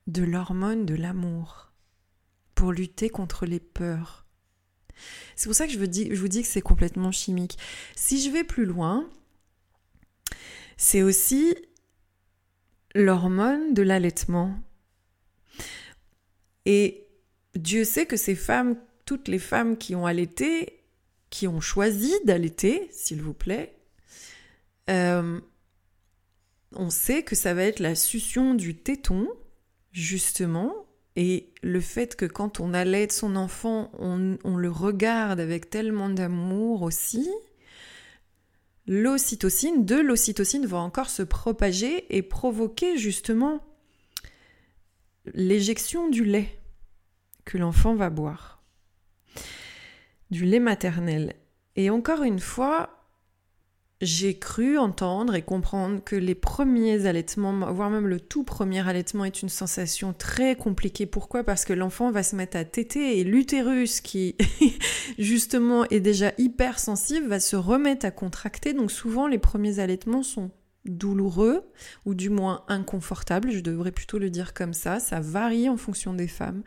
de 0.07 0.23
l'hormone 0.23 0.87
de 0.87 0.95
l'amour, 0.95 1.73
pour 2.57 2.73
lutter 2.73 3.09
contre 3.11 3.47
les 3.47 3.61
peurs. 3.61 4.27
C'est 5.37 5.47
pour 5.47 5.55
ça 5.55 5.67
que 5.67 5.73
je 5.73 5.79
vous 5.79 5.87
dis, 5.87 6.43
que 6.43 6.49
c'est 6.49 6.63
complètement 6.63 7.13
chimique. 7.13 7.59
Si 7.95 8.21
je 8.21 8.31
vais 8.31 8.43
plus 8.43 8.65
loin, 8.65 9.09
c'est 10.77 11.03
aussi 11.03 11.55
l'hormone 12.95 13.75
de 13.75 13.83
l'allaitement. 13.83 14.59
Et 16.65 17.07
Dieu 17.55 17.85
sait 17.85 18.07
que 18.07 18.17
ces 18.17 18.35
femmes, 18.35 18.77
toutes 19.05 19.29
les 19.29 19.39
femmes 19.39 19.77
qui 19.77 19.95
ont 19.95 20.07
allaité, 20.07 20.83
qui 21.29 21.47
ont 21.47 21.61
choisi 21.61 22.13
d'allaiter, 22.25 22.89
s'il 22.91 23.21
vous 23.21 23.35
plaît, 23.35 23.77
euh, 24.89 25.39
on 26.73 26.89
sait 26.89 27.23
que 27.23 27.37
ça 27.37 27.53
va 27.53 27.65
être 27.65 27.81
la 27.81 27.95
succion 27.95 28.55
du 28.55 28.77
téton, 28.77 29.29
justement, 29.93 30.86
et 31.17 31.49
le 31.63 31.81
fait 31.81 32.15
que 32.15 32.27
quand 32.27 32.61
on 32.61 32.75
allaite 32.75 33.11
son 33.11 33.37
enfant, 33.37 33.91
on 33.99 34.57
le 34.57 34.71
regarde 34.71 35.41
avec 35.41 35.71
tellement 35.71 36.11
d'amour 36.11 36.83
aussi, 36.83 37.29
l'ocytocine, 38.87 39.87
de 39.87 39.97
l'ocytocine 39.97 40.67
va 40.67 40.77
encore 40.77 41.09
se 41.09 41.23
propager 41.23 42.15
et 42.15 42.23
provoquer 42.23 42.99
justement 42.99 43.65
l'éjection 45.33 46.09
du 46.09 46.25
lait 46.25 46.59
que 47.47 47.57
l'enfant 47.57 47.95
va 47.95 48.11
boire, 48.11 48.63
du 50.31 50.45
lait 50.45 50.61
maternel. 50.61 51.35
Et 51.77 51.89
encore 51.89 52.23
une 52.25 52.41
fois, 52.41 53.06
j'ai 54.03 54.39
cru 54.39 54.77
entendre 54.77 55.35
et 55.35 55.43
comprendre 55.43 56.05
que 56.05 56.17
les 56.17 56.35
premiers 56.35 57.07
allaitements, 57.07 57.73
voire 57.73 57.89
même 57.89 58.07
le 58.07 58.21
tout 58.21 58.45
premier 58.45 58.87
allaitement, 58.87 59.25
est 59.25 59.41
une 59.41 59.49
sensation 59.49 60.13
très 60.13 60.55
compliquée. 60.55 61.07
Pourquoi? 61.07 61.45
Parce 61.45 61.65
que 61.65 61.73
l'enfant 61.73 62.11
va 62.11 62.23
se 62.23 62.37
mettre 62.37 62.59
à 62.59 62.65
téter 62.65 63.19
et 63.19 63.25
l'utérus, 63.25 64.03
qui 64.03 64.37
justement 65.19 65.87
est 65.87 66.01
déjà 66.01 66.33
hyper 66.37 66.79
sensible, 66.79 67.27
va 67.27 67.41
se 67.41 67.57
remettre 67.57 68.05
à 68.05 68.11
contracter. 68.11 68.75
Donc 68.75 68.91
souvent, 68.91 69.27
les 69.27 69.39
premiers 69.39 69.79
allaitements 69.79 70.23
sont 70.23 70.51
douloureux 70.85 71.65
ou 72.05 72.15
du 72.15 72.29
moins 72.29 72.65
inconfortables, 72.69 73.51
je 73.51 73.61
devrais 73.61 73.93
plutôt 73.93 74.19
le 74.19 74.29
dire 74.29 74.53
comme 74.53 74.75
ça. 74.75 75.01
Ça 75.01 75.21
varie 75.21 75.71
en 75.71 75.79
fonction 75.79 76.13
des 76.13 76.29
femmes. 76.29 76.63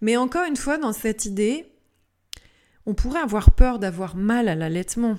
Mais 0.00 0.16
encore 0.16 0.44
une 0.44 0.56
fois, 0.56 0.78
dans 0.78 0.92
cette 0.92 1.26
idée, 1.26 1.66
on 2.86 2.94
pourrait 2.94 3.20
avoir 3.20 3.52
peur 3.52 3.78
d'avoir 3.78 4.16
mal 4.16 4.48
à 4.48 4.56
l'allaitement 4.56 5.16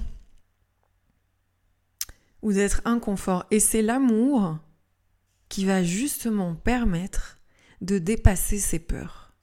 d'être 2.54 2.82
inconfort. 2.86 3.46
Et 3.52 3.60
c'est 3.60 3.82
l'amour 3.82 4.58
qui 5.50 5.66
va 5.66 5.84
justement 5.84 6.56
permettre 6.56 7.38
de 7.82 7.98
dépasser 7.98 8.58
ses 8.58 8.80
peurs 8.80 9.34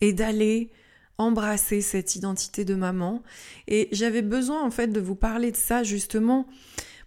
et 0.00 0.12
d'aller 0.12 0.70
embrasser 1.18 1.82
cette 1.82 2.16
identité 2.16 2.64
de 2.64 2.74
maman. 2.74 3.22
Et 3.68 3.88
j'avais 3.92 4.22
besoin 4.22 4.64
en 4.64 4.70
fait 4.70 4.88
de 4.88 5.00
vous 5.00 5.14
parler 5.14 5.52
de 5.52 5.56
ça 5.56 5.82
justement 5.82 6.46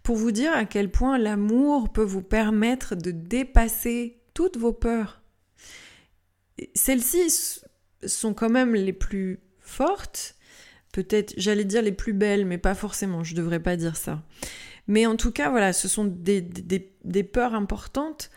pour 0.02 0.16
vous 0.16 0.30
dire 0.30 0.52
à 0.52 0.64
quel 0.64 0.90
point 0.90 1.18
l'amour 1.18 1.92
peut 1.92 2.04
vous 2.04 2.22
permettre 2.22 2.94
de 2.94 3.10
dépasser 3.10 4.20
toutes 4.34 4.56
vos 4.56 4.72
peurs. 4.72 5.22
Celles-ci 6.74 7.60
sont 8.06 8.34
quand 8.34 8.50
même 8.50 8.74
les 8.74 8.92
plus 8.92 9.40
fortes, 9.58 10.36
peut-être, 10.92 11.34
j'allais 11.36 11.64
dire 11.64 11.82
les 11.82 11.92
plus 11.92 12.12
belles, 12.12 12.44
mais 12.44 12.58
pas 12.58 12.74
forcément, 12.74 13.24
je 13.24 13.34
devrais 13.34 13.60
pas 13.60 13.76
dire 13.76 13.96
ça. 13.96 14.22
Mais 14.86 15.06
en 15.06 15.16
tout 15.16 15.32
cas, 15.32 15.50
voilà, 15.50 15.72
ce 15.72 15.88
sont 15.88 16.04
des, 16.04 16.42
peurs 17.32 17.54
importantes 17.54 18.30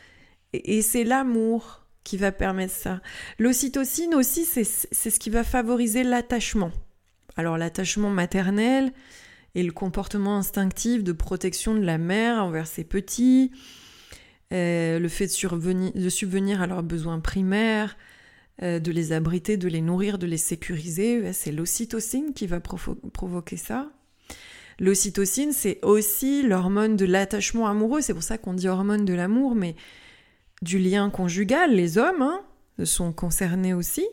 et, 0.53 0.81
c'est 0.81 1.03
l'amour 1.03 1.85
qui 2.03 2.17
va 2.17 2.31
permettre 2.31 2.73
ça. 2.73 3.01
L'ocytocine 3.37 4.15
aussi, 4.15 4.45
c'est 4.45 4.63
ce 4.63 5.19
qui 5.19 5.29
va 5.29 5.43
favoriser 5.43 6.03
l'attachement. 6.03 6.71
Alors 7.35 7.57
l'attachement 7.57 8.09
maternel 8.09 8.93
et 9.55 9.63
le 9.63 9.71
comportement 9.71 10.37
instinctif 10.37 11.03
de 11.03 11.11
protection 11.11 11.75
de 11.75 11.83
la 11.83 11.97
mère 11.97 12.43
envers 12.43 12.67
ses 12.67 12.83
petits, 12.83 13.51
euh, 14.53 14.99
le 14.99 15.09
fait 15.09 15.27
de, 15.27 15.99
de, 15.99 16.09
subvenir 16.09 16.61
à 16.61 16.67
leurs 16.67 16.83
besoins 16.83 17.19
primaires, 17.19 17.97
euh, 18.63 18.79
de 18.79 18.91
les 18.91 19.11
abriter, 19.11 19.57
de 19.57 19.67
les 19.67 19.81
nourrir, 19.81 20.17
de 20.17 20.25
les 20.25 20.37
sécuriser, 20.37 21.33
c'est 21.33 21.51
l'ocytocine 21.51 22.33
qui 22.33 22.47
va 22.47 22.59
provoquer 22.59 23.57
ça. 23.57 23.91
L'ocytocine, 24.79 25.53
c'est 25.53 25.83
aussi 25.83 26.43
l'hormone 26.43 26.95
de 26.95 27.05
l'attachement 27.05 27.67
amoureux. 27.67 28.01
C'est 28.01 28.13
pour 28.13 28.23
ça 28.23 28.37
qu'on 28.37 28.53
dit 28.53 28.67
hormone 28.67 29.05
de 29.05 29.13
l'amour, 29.13 29.55
mais 29.55 29.75
du 30.61 30.77
lien 30.77 31.09
conjugal. 31.09 31.73
Les 31.73 31.97
hommes 31.97 32.21
hein, 32.21 32.41
sont 32.83 33.11
concernés 33.11 33.73
aussi. 33.73 34.07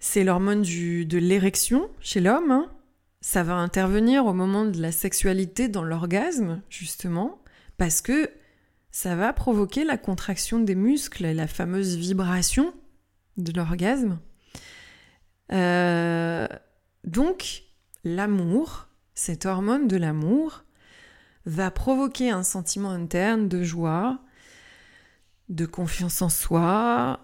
C'est 0.00 0.22
l'hormone 0.22 0.62
de 0.62 1.18
l'érection 1.18 1.88
chez 2.00 2.20
l'homme. 2.20 2.50
Hein. 2.50 2.70
Ça 3.22 3.42
va 3.42 3.54
intervenir 3.54 4.26
au 4.26 4.34
moment 4.34 4.66
de 4.66 4.80
la 4.80 4.92
sexualité 4.92 5.68
dans 5.68 5.82
l'orgasme, 5.82 6.60
justement, 6.68 7.42
parce 7.78 8.02
que 8.02 8.30
ça 8.90 9.16
va 9.16 9.32
provoquer 9.32 9.84
la 9.84 9.96
contraction 9.96 10.60
des 10.60 10.74
muscles 10.74 11.24
et 11.24 11.32
la 11.32 11.46
fameuse 11.46 11.96
vibration 11.96 12.74
de 13.38 13.50
l'orgasme. 13.52 14.20
Euh, 15.52 16.46
donc, 17.04 17.63
l'amour, 18.04 18.88
cette 19.14 19.46
hormone 19.46 19.88
de 19.88 19.96
l'amour, 19.96 20.64
va 21.46 21.70
provoquer 21.70 22.30
un 22.30 22.42
sentiment 22.42 22.90
interne 22.90 23.48
de 23.48 23.62
joie, 23.62 24.20
de 25.48 25.66
confiance 25.66 26.22
en 26.22 26.28
soi, 26.28 27.20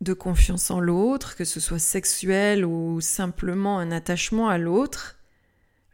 de 0.00 0.12
confiance 0.12 0.70
en 0.70 0.80
l'autre, 0.80 1.36
que 1.36 1.44
ce 1.44 1.60
soit 1.60 1.78
sexuel 1.78 2.64
ou 2.64 3.00
simplement 3.00 3.78
un 3.78 3.90
attachement 3.90 4.48
à 4.48 4.58
l'autre, 4.58 5.18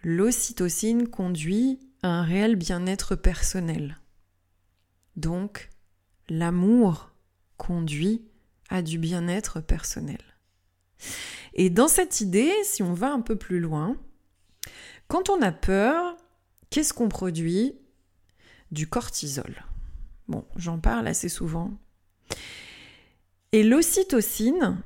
l'ocytocine 0.02 1.08
conduit 1.08 1.78
à 2.02 2.08
un 2.08 2.22
réel 2.22 2.56
bien-être 2.56 3.14
personnel. 3.14 3.98
Donc, 5.16 5.68
l'amour 6.28 7.12
conduit 7.56 8.24
à 8.70 8.80
du 8.80 8.98
bien-être 8.98 9.60
personnel. 9.60 10.20
Et 11.54 11.68
dans 11.68 11.88
cette 11.88 12.20
idée, 12.20 12.52
si 12.64 12.82
on 12.82 12.94
va 12.94 13.12
un 13.12 13.20
peu 13.20 13.36
plus 13.36 13.60
loin, 13.60 13.96
quand 15.10 15.28
on 15.28 15.42
a 15.42 15.50
peur, 15.50 16.16
qu'est-ce 16.70 16.94
qu'on 16.94 17.08
produit? 17.08 17.74
Du 18.70 18.86
cortisol. 18.86 19.64
Bon, 20.28 20.44
j'en 20.54 20.78
parle 20.78 21.08
assez 21.08 21.28
souvent. 21.28 21.72
Et 23.50 23.64
l'ocytocine, 23.64 24.80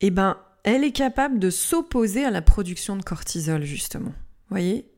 eh 0.00 0.10
ben, 0.10 0.36
elle 0.64 0.82
est 0.82 0.92
capable 0.92 1.38
de 1.38 1.48
s'opposer 1.48 2.24
à 2.24 2.32
la 2.32 2.42
production 2.42 2.96
de 2.96 3.04
cortisol, 3.04 3.62
justement. 3.62 4.12
Voyez? 4.50 4.90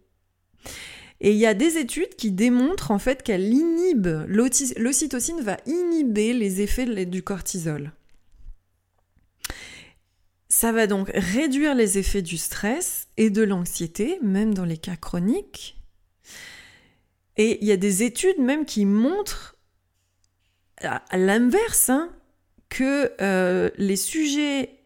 Et 1.20 1.32
il 1.32 1.36
y 1.36 1.46
a 1.46 1.52
des 1.52 1.76
études 1.76 2.16
qui 2.16 2.30
démontrent 2.30 2.90
en 2.90 2.98
fait 2.98 3.22
qu'elle 3.22 3.52
inhibe, 3.52 4.08
l'ocytocine 4.26 5.42
va 5.42 5.58
inhiber 5.66 6.32
les 6.32 6.62
effets 6.62 7.04
du 7.04 7.22
cortisol. 7.22 7.92
Ça 10.56 10.70
va 10.70 10.86
donc 10.86 11.10
réduire 11.12 11.74
les 11.74 11.98
effets 11.98 12.22
du 12.22 12.38
stress 12.38 13.08
et 13.16 13.28
de 13.28 13.42
l'anxiété, 13.42 14.20
même 14.22 14.54
dans 14.54 14.64
les 14.64 14.78
cas 14.78 14.94
chroniques. 14.94 15.82
Et 17.36 17.58
il 17.60 17.66
y 17.66 17.72
a 17.72 17.76
des 17.76 18.04
études 18.04 18.38
même 18.38 18.64
qui 18.64 18.86
montrent 18.86 19.56
à 20.80 21.18
l'inverse 21.18 21.90
hein, 21.90 22.14
que 22.68 23.12
euh, 23.20 23.68
les 23.78 23.96
sujets 23.96 24.78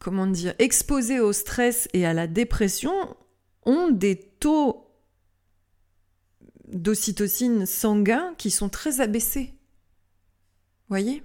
comment 0.00 0.26
dire 0.26 0.54
exposés 0.58 1.20
au 1.20 1.34
stress 1.34 1.86
et 1.92 2.06
à 2.06 2.14
la 2.14 2.26
dépression 2.26 3.14
ont 3.66 3.90
des 3.90 4.16
taux 4.16 4.90
d'ocytocine 6.68 7.66
sanguin 7.66 8.34
qui 8.38 8.50
sont 8.50 8.70
très 8.70 9.02
abaissés. 9.02 9.52
Voyez? 10.88 11.22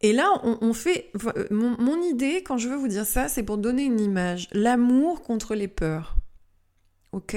Et 0.00 0.12
là, 0.12 0.40
on, 0.44 0.72
fait. 0.72 1.10
Mon, 1.50 2.00
idée, 2.02 2.44
quand 2.44 2.56
je 2.56 2.68
veux 2.68 2.76
vous 2.76 2.88
dire 2.88 3.04
ça, 3.04 3.28
c'est 3.28 3.42
pour 3.42 3.58
donner 3.58 3.84
une 3.84 3.98
image. 3.98 4.48
L'amour 4.52 5.22
contre 5.22 5.56
les 5.56 5.66
peurs. 5.66 6.16
Ok? 7.10 7.36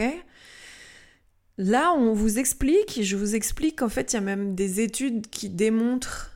Là, 1.57 1.93
on 1.93 2.13
vous 2.13 2.37
explique, 2.37 3.01
je 3.01 3.15
vous 3.15 3.35
explique 3.35 3.79
qu'en 3.79 3.89
fait, 3.89 4.13
il 4.13 4.15
y 4.15 4.19
a 4.19 4.21
même 4.21 4.53
des 4.53 4.79
études 4.79 5.27
qui 5.27 5.49
démontrent 5.49 6.31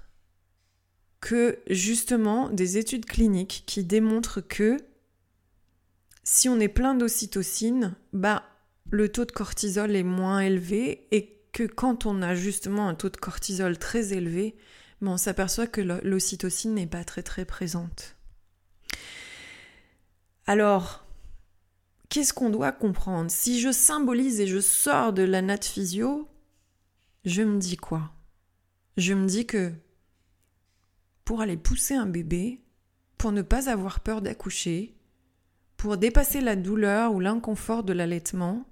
que, 1.22 1.60
justement, 1.70 2.50
des 2.50 2.78
études 2.78 3.06
cliniques 3.06 3.64
qui 3.68 3.84
démontrent 3.84 4.42
que 4.42 4.78
si 6.24 6.50
on 6.50 6.60
est 6.60 6.68
plein 6.68 6.96
d'ocytocine, 6.96 7.96
bah, 8.14 8.44
le 8.90 9.10
taux 9.10 9.26
de 9.26 9.32
cortisol 9.32 9.96
est 9.96 10.04
moins 10.04 10.40
élevé 10.40 11.08
et 11.12 11.40
que 11.54 11.64
quand 11.64 12.06
on 12.06 12.22
a 12.22 12.36
justement 12.36 12.88
un 12.88 12.96
taux 12.96 13.10
de 13.10 13.18
cortisol 13.18 13.78
très 13.78 14.14
élevé, 14.14 14.56
mais 15.02 15.10
on 15.10 15.18
s'aperçoit 15.18 15.68
que 15.68 15.82
l'ocytocine 15.82 16.74
n'est 16.74 16.88
pas 16.88 17.04
très 17.04 17.24
très 17.24 17.46
présente. 17.46 18.16
Alors, 20.48 21.06
qu'est-ce 22.10 22.34
qu'on 22.34 22.50
doit 22.50 22.72
comprendre? 22.72 23.32
Si 23.32 23.60
je 23.60 23.72
symbolise 23.72 24.40
et 24.40 24.48
je 24.48 24.60
sors 24.60 25.12
de 25.12 25.24
la 25.24 25.42
natte 25.42 25.66
physio, 25.66 26.30
je 27.26 27.42
me 27.42 27.58
dis 27.58 27.78
quoi? 27.78 28.12
Je 28.98 29.14
me 29.14 29.28
dis 29.28 29.46
que 29.46 29.74
pour 31.26 31.42
aller 31.42 31.58
pousser 31.58 31.96
un 31.96 32.06
bébé, 32.06 32.62
pour 33.18 33.32
ne 33.32 33.42
pas 33.42 33.70
avoir 33.70 34.00
peur 34.00 34.22
d'accoucher, 34.22 34.96
pour 35.78 35.98
dépasser 35.98 36.40
la 36.40 36.56
douleur 36.56 37.14
ou 37.14 37.20
l'inconfort 37.20 37.84
de 37.84 37.94
l'allaitement, 37.94 38.66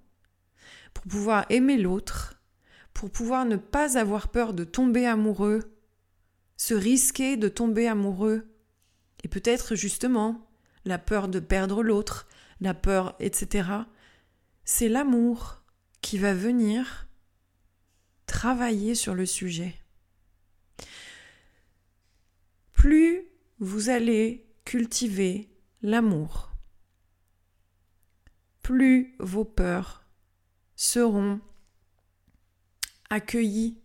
pour 0.93 1.05
pouvoir 1.05 1.45
aimer 1.49 1.77
l'autre, 1.77 2.39
pour 2.93 3.09
pouvoir 3.09 3.45
ne 3.45 3.55
pas 3.55 3.97
avoir 3.97 4.27
peur 4.29 4.53
de 4.53 4.63
tomber 4.63 5.07
amoureux 5.07 5.72
se 6.63 6.73
risquer 6.73 7.35
de 7.35 7.49
tomber 7.49 7.89
amoureux. 7.89 8.47
Et 9.25 9.27
peut-être 9.27 9.75
justement 9.75 10.49
la 10.85 10.97
peur 10.97 11.27
de 11.27 11.41
perdre 11.41 11.83
l'autre, 11.83 12.25
la 12.61 12.73
peur, 12.73 13.17
etc. 13.19 13.69
C'est 14.63 14.87
l'amour 14.87 15.61
qui 15.99 16.17
va 16.17 16.33
venir 16.33 17.09
travailler 18.27 18.95
sur 18.95 19.13
le 19.13 19.25
sujet. 19.25 19.75
Plus 22.71 23.25
vous 23.59 23.89
allez 23.89 24.47
cultiver 24.63 25.49
l'amour, 25.81 26.53
plus 28.61 29.15
vos 29.19 29.43
peurs 29.43 30.05
seront 30.77 31.41
accueillies, 33.09 33.81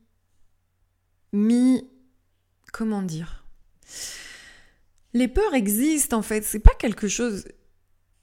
mis 1.33 1.91
comment 2.73 3.03
dire? 3.03 3.45
Les 5.15 5.29
peurs 5.29 5.55
existent 5.55 6.19
en 6.19 6.23
fait, 6.23 6.43
c'est 6.45 6.59
pas 6.59 6.75
quelque 6.79 7.09
chose. 7.09 7.45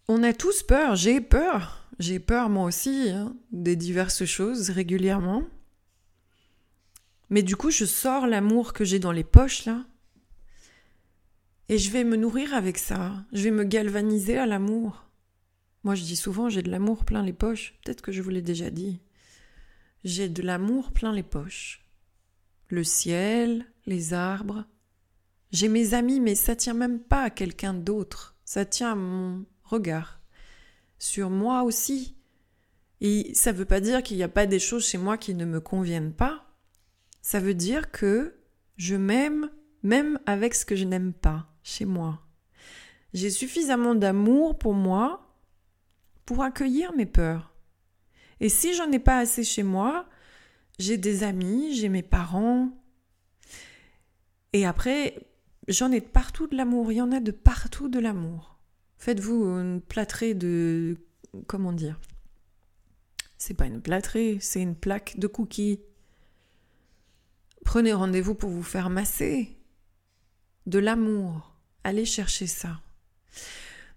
On 0.07 0.23
a 0.23 0.33
tous 0.33 0.63
peur, 0.63 0.95
j'ai 0.95 1.19
peur, 1.19 1.89
j'ai 1.99 2.19
peur 2.19 2.49
moi 2.49 2.65
aussi 2.65 3.09
hein, 3.09 3.35
des 3.51 3.75
diverses 3.75 4.25
choses 4.25 4.69
régulièrement. 4.69 5.43
Mais 7.29 7.41
du 7.41 7.55
coup, 7.55 7.71
je 7.71 7.85
sors 7.85 8.27
l'amour 8.27 8.73
que 8.73 8.85
j'ai 8.85 8.99
dans 8.99 9.11
les 9.11 9.23
poches 9.23 9.65
là. 9.65 9.85
Et 11.69 11.79
je 11.79 11.89
vais 11.89 12.03
me 12.03 12.15
nourrir 12.15 12.53
avec 12.53 12.77
ça. 12.77 13.25
Je 13.33 13.43
vais 13.43 13.51
me 13.51 13.63
galvaniser 13.63 14.37
à 14.37 14.45
l'amour. 14.45 15.05
Moi, 15.83 15.95
je 15.95 16.03
dis 16.03 16.15
souvent, 16.15 16.49
j'ai 16.49 16.61
de 16.61 16.69
l'amour 16.69 17.05
plein 17.05 17.23
les 17.23 17.33
poches. 17.33 17.73
Peut-être 17.83 18.01
que 18.01 18.11
je 18.11 18.21
vous 18.21 18.29
l'ai 18.29 18.43
déjà 18.43 18.69
dit. 18.69 18.99
J'ai 20.03 20.29
de 20.29 20.43
l'amour 20.43 20.91
plein 20.91 21.11
les 21.11 21.23
poches 21.23 21.84
le 22.67 22.83
ciel, 22.83 23.65
les 23.85 24.13
arbres. 24.13 24.65
J'ai 25.51 25.67
mes 25.67 25.93
amis, 25.93 26.19
mais 26.19 26.35
ça 26.35 26.55
tient 26.55 26.73
même 26.73 26.99
pas 26.99 27.23
à 27.23 27.29
quelqu'un 27.29 27.73
d'autre, 27.73 28.35
ça 28.45 28.65
tient 28.65 28.91
à 28.91 28.95
mon 28.95 29.45
regard. 29.63 30.19
Sur 30.97 31.29
moi 31.29 31.63
aussi. 31.63 32.15
Et 33.01 33.33
ça 33.33 33.51
veut 33.51 33.65
pas 33.65 33.81
dire 33.81 34.01
qu'il 34.01 34.17
n'y 34.17 34.23
a 34.23 34.29
pas 34.29 34.45
des 34.45 34.59
choses 34.59 34.87
chez 34.87 34.97
moi 34.97 35.17
qui 35.17 35.33
ne 35.33 35.45
me 35.45 35.59
conviennent 35.59 36.13
pas. 36.13 36.45
Ça 37.21 37.39
veut 37.39 37.53
dire 37.53 37.91
que 37.91 38.35
je 38.77 38.95
m'aime 38.95 39.49
même 39.83 40.19
avec 40.25 40.55
ce 40.55 40.65
que 40.65 40.75
je 40.75 40.85
n'aime 40.85 41.13
pas 41.13 41.47
chez 41.63 41.85
moi. 41.85 42.21
J'ai 43.13 43.29
suffisamment 43.29 43.95
d'amour 43.95 44.57
pour 44.57 44.73
moi 44.73 45.37
pour 46.25 46.43
accueillir 46.43 46.93
mes 46.93 47.05
peurs. 47.05 47.53
Et 48.39 48.49
si 48.49 48.73
j'en 48.73 48.91
ai 48.91 48.99
pas 48.99 49.19
assez 49.19 49.43
chez 49.43 49.63
moi, 49.63 50.07
j'ai 50.79 50.97
des 50.97 51.23
amis, 51.23 51.75
j'ai 51.75 51.89
mes 51.89 52.03
parents. 52.03 52.69
Et 54.53 54.65
après, 54.65 55.27
j'en 55.67 55.91
ai 55.91 55.99
de 55.99 56.05
partout 56.05 56.47
de 56.47 56.55
l'amour. 56.55 56.91
Il 56.91 56.95
y 56.95 57.01
en 57.01 57.11
a 57.11 57.19
de 57.19 57.31
partout 57.31 57.89
de 57.89 57.99
l'amour. 57.99 58.59
Faites-vous 58.97 59.45
une 59.45 59.81
plâtrée 59.81 60.33
de. 60.33 60.97
Comment 61.47 61.73
dire? 61.73 61.99
C'est 63.37 63.53
pas 63.53 63.65
une 63.65 63.81
plâtrée, 63.81 64.37
c'est 64.39 64.61
une 64.61 64.75
plaque 64.75 65.19
de 65.19 65.27
cookies. 65.27 65.81
Prenez 67.63 67.93
rendez-vous 67.93 68.35
pour 68.35 68.49
vous 68.49 68.63
faire 68.63 68.89
masser. 68.89 69.57
De 70.65 70.79
l'amour. 70.79 71.55
Allez 71.83 72.05
chercher 72.05 72.47
ça. 72.47 72.81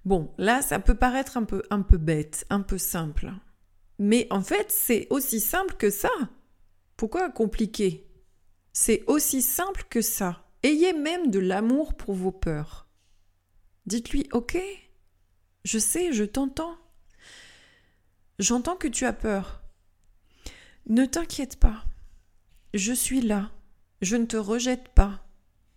Bon, 0.04 0.32
là, 0.38 0.62
ça 0.62 0.78
peut 0.80 0.94
paraître 0.94 1.36
un 1.36 1.44
peu, 1.44 1.62
un 1.70 1.82
peu 1.82 1.96
bête, 1.96 2.46
un 2.50 2.60
peu 2.60 2.78
simple. 2.78 3.32
Mais 3.98 4.26
en 4.30 4.42
fait, 4.42 4.70
c'est 4.70 5.06
aussi 5.10 5.40
simple 5.40 5.74
que 5.74 5.90
ça. 5.90 6.10
Pourquoi 6.98 7.30
compliqué? 7.30 8.04
C'est 8.72 9.04
aussi 9.06 9.40
simple 9.40 9.84
que 9.88 10.02
ça. 10.02 10.44
Ayez 10.64 10.92
même 10.92 11.30
de 11.30 11.38
l'amour 11.38 11.94
pour 11.94 12.14
vos 12.14 12.32
peurs. 12.32 12.88
Dites-lui, 13.86 14.28
ok, 14.32 14.58
je 15.64 15.78
sais, 15.78 16.12
je 16.12 16.24
t'entends. 16.24 16.76
J'entends 18.40 18.74
que 18.74 18.88
tu 18.88 19.04
as 19.04 19.12
peur. 19.12 19.62
Ne 20.86 21.06
t'inquiète 21.06 21.60
pas. 21.60 21.84
Je 22.74 22.92
suis 22.92 23.20
là. 23.20 23.52
Je 24.02 24.16
ne 24.16 24.26
te 24.26 24.36
rejette 24.36 24.88
pas. 24.88 25.24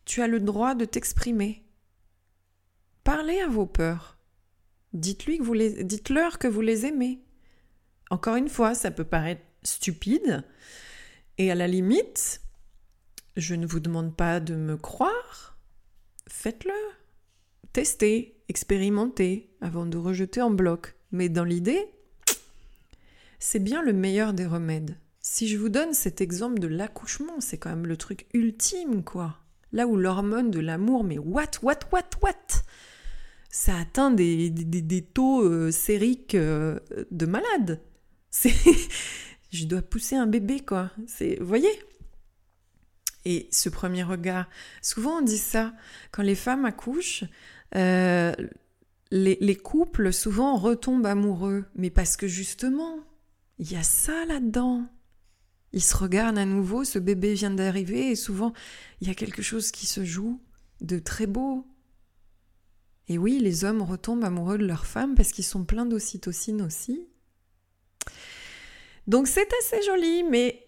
Tu 0.06 0.24
as 0.24 0.28
le 0.28 0.40
droit 0.40 0.74
de 0.74 0.86
t'exprimer. 0.86 1.64
Parlez 3.04 3.40
à 3.42 3.48
vos 3.48 3.68
peurs. 3.68 4.18
Dites-lui 4.94 5.38
que 5.38 5.44
vous 5.44 5.54
les, 5.54 5.84
dites-leur 5.84 6.40
que 6.40 6.48
vous 6.48 6.62
les 6.62 6.88
aimez. 6.88 7.22
Encore 8.10 8.38
une 8.38 8.50
fois, 8.50 8.74
ça 8.74 8.90
peut 8.90 9.04
paraître 9.04 9.44
stupide, 9.62 10.44
et 11.38 11.52
à 11.52 11.56
la 11.56 11.68
limite, 11.68 12.42
je 13.38 13.56
ne 13.56 13.66
vous 13.66 13.80
demande 13.80 14.16
pas 14.16 14.40
de 14.40 14.56
me 14.56 14.78
croire. 14.78 15.58
Faites-le. 16.28 16.74
Testez, 17.74 18.36
expérimentez 18.50 19.50
avant 19.62 19.86
de 19.86 19.98
rejeter 19.98 20.42
en 20.42 20.52
bloc. 20.52 20.96
Mais 21.12 21.30
dans 21.30 21.44
l'idée, 21.44 21.86
c'est 23.40 23.60
bien 23.60 23.82
le 23.82 23.94
meilleur 23.94 24.34
des 24.34 24.46
remèdes. 24.46 24.98
Si 25.20 25.48
je 25.48 25.58
vous 25.58 25.70
donne 25.70 25.94
cet 25.94 26.20
exemple 26.20 26.60
de 26.60 26.68
l'accouchement, 26.68 27.40
c'est 27.40 27.58
quand 27.58 27.70
même 27.70 27.86
le 27.88 27.98
truc 27.98 28.28
ultime, 28.34 29.04
quoi. 29.04 29.38
Là 29.72 29.88
où 29.88 29.96
l'hormone 29.96 30.52
de 30.52 30.60
l'amour, 30.60 31.04
mais 31.04 31.18
what, 31.18 31.52
what, 31.62 31.80
what, 31.92 32.10
what? 32.22 32.64
Ça 33.50 33.78
atteint 33.78 34.12
des, 34.12 34.50
des, 34.50 35.02
taux 35.02 35.44
euh, 35.44 35.72
sériques 35.72 36.36
euh, 36.36 36.80
de 37.12 37.26
malade. 37.26 37.82
Je 39.52 39.66
dois 39.66 39.82
pousser 39.82 40.16
un 40.16 40.28
bébé, 40.28 40.62
quoi. 40.62 40.92
C'est, 41.08 41.38
vous 41.40 41.48
voyez? 41.48 41.72
Et 43.26 43.48
ce 43.52 43.70
premier 43.70 44.04
regard, 44.04 44.50
souvent 44.82 45.20
on 45.20 45.22
dit 45.22 45.38
ça, 45.38 45.74
quand 46.12 46.24
les 46.24 46.36
femmes 46.36 46.66
accouchent, 46.66 47.24
euh, 47.76 48.34
les, 49.12 49.38
les, 49.40 49.56
couples 49.56 50.12
souvent 50.12 50.58
retombent 50.58 51.06
amoureux, 51.06 51.66
mais 51.76 51.92
parce 51.92 52.18
que 52.18 52.28
justement, 52.28 52.98
il 53.60 53.72
y 53.72 53.76
a 53.76 53.84
ça 53.84 54.26
là-dedans. 54.26 54.88
Ils 55.74 55.84
se 55.84 55.96
regardent 55.96 56.40
à 56.40 56.46
nouveau, 56.46 56.84
ce 56.84 56.98
bébé 56.98 57.34
vient 57.34 57.52
d'arriver, 57.52 58.10
et 58.10 58.16
souvent, 58.16 58.54
il 59.00 59.08
y 59.08 59.12
a 59.12 59.16
quelque 59.16 59.44
chose 59.44 59.72
qui 59.72 59.86
se 59.86 60.04
joue 60.04 60.42
de 60.82 60.98
très 60.98 61.28
beau. 61.28 61.66
Et 63.08 63.18
oui, 63.18 63.40
les 63.40 63.66
hommes 63.66 63.82
retombent 63.82 64.24
amoureux 64.24 64.58
de 64.58 64.66
leurs 64.66 64.86
femmes 64.86 65.16
parce 65.16 65.32
qu'ils 65.32 65.46
sont 65.46 65.64
pleins 65.64 65.86
d'ocytocine 65.86 66.62
aussi. 66.62 67.08
Donc 69.08 69.28
c'est 69.28 69.48
assez 69.60 69.82
joli, 69.84 70.24
mais 70.24 70.68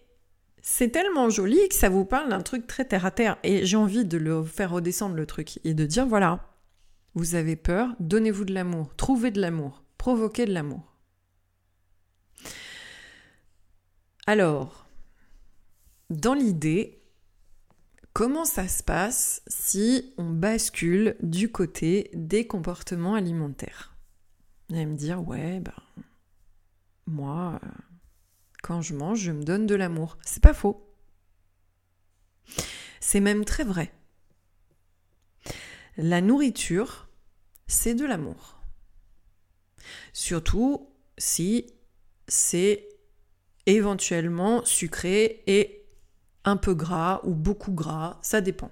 c'est 0.62 0.90
tellement 0.90 1.30
joli 1.30 1.68
que 1.68 1.74
ça 1.74 1.88
vous 1.88 2.04
parle 2.04 2.30
d'un 2.30 2.40
truc 2.40 2.66
très 2.66 2.84
terre 2.84 3.06
à 3.06 3.10
terre. 3.10 3.38
Et 3.42 3.66
j'ai 3.66 3.76
envie 3.76 4.04
de 4.04 4.18
le 4.18 4.44
faire 4.44 4.70
redescendre 4.70 5.14
le 5.14 5.26
truc 5.26 5.60
et 5.64 5.74
de 5.74 5.84
dire 5.84 6.06
voilà, 6.06 6.54
vous 7.14 7.34
avez 7.34 7.56
peur, 7.56 7.94
donnez-vous 8.00 8.44
de 8.44 8.54
l'amour, 8.54 8.94
trouvez 8.96 9.30
de 9.30 9.40
l'amour, 9.40 9.84
provoquez 9.98 10.46
de 10.46 10.52
l'amour. 10.52 10.94
Alors, 14.26 14.86
dans 16.10 16.34
l'idée, 16.34 17.02
comment 18.14 18.44
ça 18.44 18.68
se 18.68 18.82
passe 18.82 19.42
si 19.46 20.14
on 20.16 20.30
bascule 20.30 21.16
du 21.20 21.52
côté 21.52 22.10
des 22.14 22.46
comportements 22.46 23.14
alimentaires? 23.14 23.94
Vous 24.68 24.76
allez 24.76 24.86
me 24.86 24.96
dire, 24.96 25.26
ouais, 25.28 25.60
ben, 25.60 25.74
moi, 27.06 27.60
euh, 27.62 27.68
quand 28.64 28.80
je 28.80 28.94
mange, 28.94 29.20
je 29.20 29.30
me 29.30 29.44
donne 29.44 29.66
de 29.66 29.74
l'amour. 29.74 30.16
C'est 30.24 30.42
pas 30.42 30.54
faux. 30.54 30.90
C'est 32.98 33.20
même 33.20 33.44
très 33.44 33.62
vrai. 33.62 33.92
La 35.98 36.22
nourriture, 36.22 37.06
c'est 37.66 37.94
de 37.94 38.06
l'amour. 38.06 38.58
Surtout 40.14 40.88
si 41.18 41.74
c'est 42.26 42.88
éventuellement 43.66 44.64
sucré 44.64 45.44
et 45.46 45.86
un 46.46 46.56
peu 46.56 46.72
gras 46.72 47.20
ou 47.24 47.34
beaucoup 47.34 47.72
gras, 47.72 48.18
ça 48.22 48.40
dépend. 48.40 48.70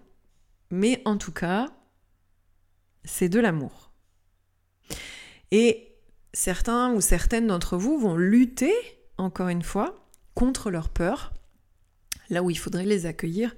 Mais 0.70 1.02
en 1.04 1.18
tout 1.18 1.32
cas, 1.32 1.70
c'est 3.04 3.28
de 3.28 3.40
l'amour. 3.40 3.92
Et 5.50 5.98
certains 6.32 6.94
ou 6.94 7.02
certaines 7.02 7.48
d'entre 7.48 7.76
vous 7.76 7.98
vont 7.98 8.16
lutter 8.16 8.72
encore 9.22 9.48
une 9.48 9.62
fois, 9.62 10.06
contre 10.34 10.70
leur 10.70 10.88
peur, 10.88 11.32
là 12.30 12.42
où 12.42 12.50
il 12.50 12.58
faudrait 12.58 12.84
les 12.84 13.06
accueillir, 13.06 13.54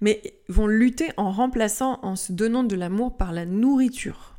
mais 0.00 0.40
vont 0.48 0.66
lutter 0.66 1.10
en 1.16 1.30
remplaçant, 1.30 1.98
en 2.02 2.16
se 2.16 2.32
donnant 2.32 2.64
de 2.64 2.76
l'amour 2.76 3.16
par 3.16 3.32
la 3.32 3.46
nourriture. 3.46 4.36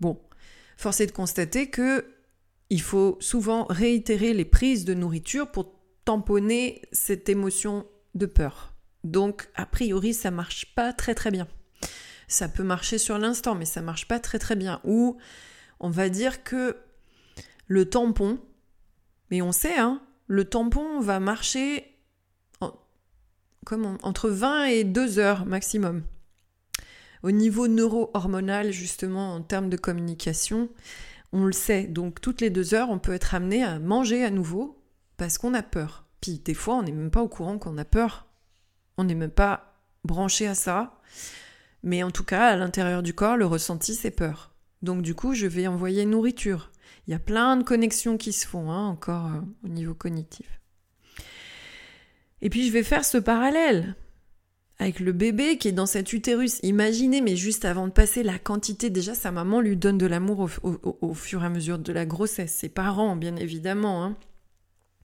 Bon, 0.00 0.20
force 0.76 1.00
est 1.00 1.06
de 1.06 1.12
constater 1.12 1.70
que 1.70 2.06
il 2.70 2.80
faut 2.80 3.18
souvent 3.20 3.66
réitérer 3.68 4.32
les 4.32 4.44
prises 4.44 4.84
de 4.84 4.94
nourriture 4.94 5.50
pour 5.50 5.74
tamponner 6.04 6.82
cette 6.92 7.28
émotion 7.28 7.86
de 8.14 8.26
peur. 8.26 8.74
Donc, 9.04 9.48
a 9.54 9.66
priori, 9.66 10.14
ça 10.14 10.30
marche 10.30 10.74
pas 10.74 10.92
très 10.92 11.14
très 11.14 11.30
bien. 11.30 11.46
Ça 12.26 12.48
peut 12.48 12.62
marcher 12.62 12.98
sur 12.98 13.18
l'instant, 13.18 13.54
mais 13.54 13.66
ça 13.66 13.82
marche 13.82 14.08
pas 14.08 14.18
très 14.18 14.38
très 14.38 14.56
bien. 14.56 14.80
Ou 14.84 15.18
on 15.78 15.90
va 15.90 16.08
dire 16.08 16.42
que 16.42 16.76
le 17.66 17.88
tampon, 17.88 18.38
mais 19.30 19.42
on 19.42 19.52
sait, 19.52 19.78
hein, 19.78 20.00
le 20.26 20.44
tampon 20.44 21.00
va 21.00 21.20
marcher 21.20 21.90
entre 24.02 24.28
20 24.28 24.64
et 24.66 24.84
2 24.84 25.18
heures 25.18 25.46
maximum. 25.46 26.02
Au 27.22 27.30
niveau 27.30 27.68
neuro-hormonal, 27.68 28.70
justement, 28.70 29.34
en 29.34 29.40
termes 29.40 29.70
de 29.70 29.78
communication, 29.78 30.68
on 31.32 31.44
le 31.44 31.52
sait. 31.52 31.84
Donc, 31.84 32.20
toutes 32.20 32.42
les 32.42 32.50
deux 32.50 32.74
heures, 32.74 32.90
on 32.90 32.98
peut 32.98 33.14
être 33.14 33.34
amené 33.34 33.64
à 33.64 33.78
manger 33.78 34.22
à 34.22 34.30
nouveau 34.30 34.84
parce 35.16 35.38
qu'on 35.38 35.54
a 35.54 35.62
peur. 35.62 36.04
Puis, 36.20 36.38
des 36.38 36.52
fois, 36.52 36.76
on 36.76 36.82
n'est 36.82 36.92
même 36.92 37.10
pas 37.10 37.22
au 37.22 37.28
courant 37.28 37.58
qu'on 37.58 37.78
a 37.78 37.84
peur. 37.86 38.26
On 38.98 39.04
n'est 39.04 39.14
même 39.14 39.30
pas 39.30 39.80
branché 40.04 40.46
à 40.46 40.54
ça. 40.54 41.00
Mais 41.82 42.02
en 42.02 42.10
tout 42.10 42.24
cas, 42.24 42.48
à 42.48 42.56
l'intérieur 42.56 43.02
du 43.02 43.14
corps, 43.14 43.38
le 43.38 43.46
ressenti, 43.46 43.94
c'est 43.94 44.10
peur. 44.10 44.54
Donc, 44.82 45.00
du 45.00 45.14
coup, 45.14 45.32
je 45.32 45.46
vais 45.46 45.66
envoyer 45.66 46.04
nourriture. 46.04 46.70
Il 47.06 47.10
y 47.10 47.14
a 47.14 47.18
plein 47.18 47.56
de 47.56 47.62
connexions 47.62 48.16
qui 48.16 48.32
se 48.32 48.46
font 48.46 48.70
hein, 48.70 48.86
encore 48.86 49.26
euh, 49.26 49.40
au 49.64 49.68
niveau 49.68 49.94
cognitif. 49.94 50.60
Et 52.40 52.50
puis 52.50 52.66
je 52.66 52.72
vais 52.72 52.82
faire 52.82 53.04
ce 53.04 53.18
parallèle 53.18 53.94
avec 54.78 55.00
le 55.00 55.12
bébé 55.12 55.56
qui 55.56 55.68
est 55.68 55.72
dans 55.72 55.86
cet 55.86 56.12
utérus. 56.12 56.58
Imaginez, 56.62 57.20
mais 57.20 57.36
juste 57.36 57.64
avant 57.64 57.86
de 57.86 57.92
passer, 57.92 58.22
la 58.22 58.38
quantité, 58.38 58.90
déjà 58.90 59.14
sa 59.14 59.30
maman 59.30 59.60
lui 59.60 59.76
donne 59.76 59.98
de 59.98 60.06
l'amour 60.06 60.48
au, 60.62 61.14
fur 61.14 61.42
et 61.42 61.46
à 61.46 61.48
mesure 61.48 61.78
de 61.78 61.92
la 61.92 62.06
grossesse. 62.06 62.52
Ses 62.52 62.68
parents, 62.68 63.16
bien 63.16 63.36
évidemment, 63.36 64.04
hein, 64.04 64.16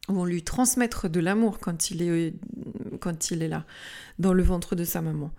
vont 0.09 0.25
lui 0.25 0.43
transmettre 0.43 1.09
de 1.09 1.21
l'amour 1.21 1.59
quand 1.59 1.91
il 1.91 2.03
est 2.03 2.35
quand 3.01 3.31
il 3.31 3.43
est 3.43 3.49
là, 3.49 3.65
dans 4.19 4.35
le 4.35 4.43
ventre 4.43 4.77
de 4.77 4.85
sa 4.85 5.01
maman. 5.01 5.31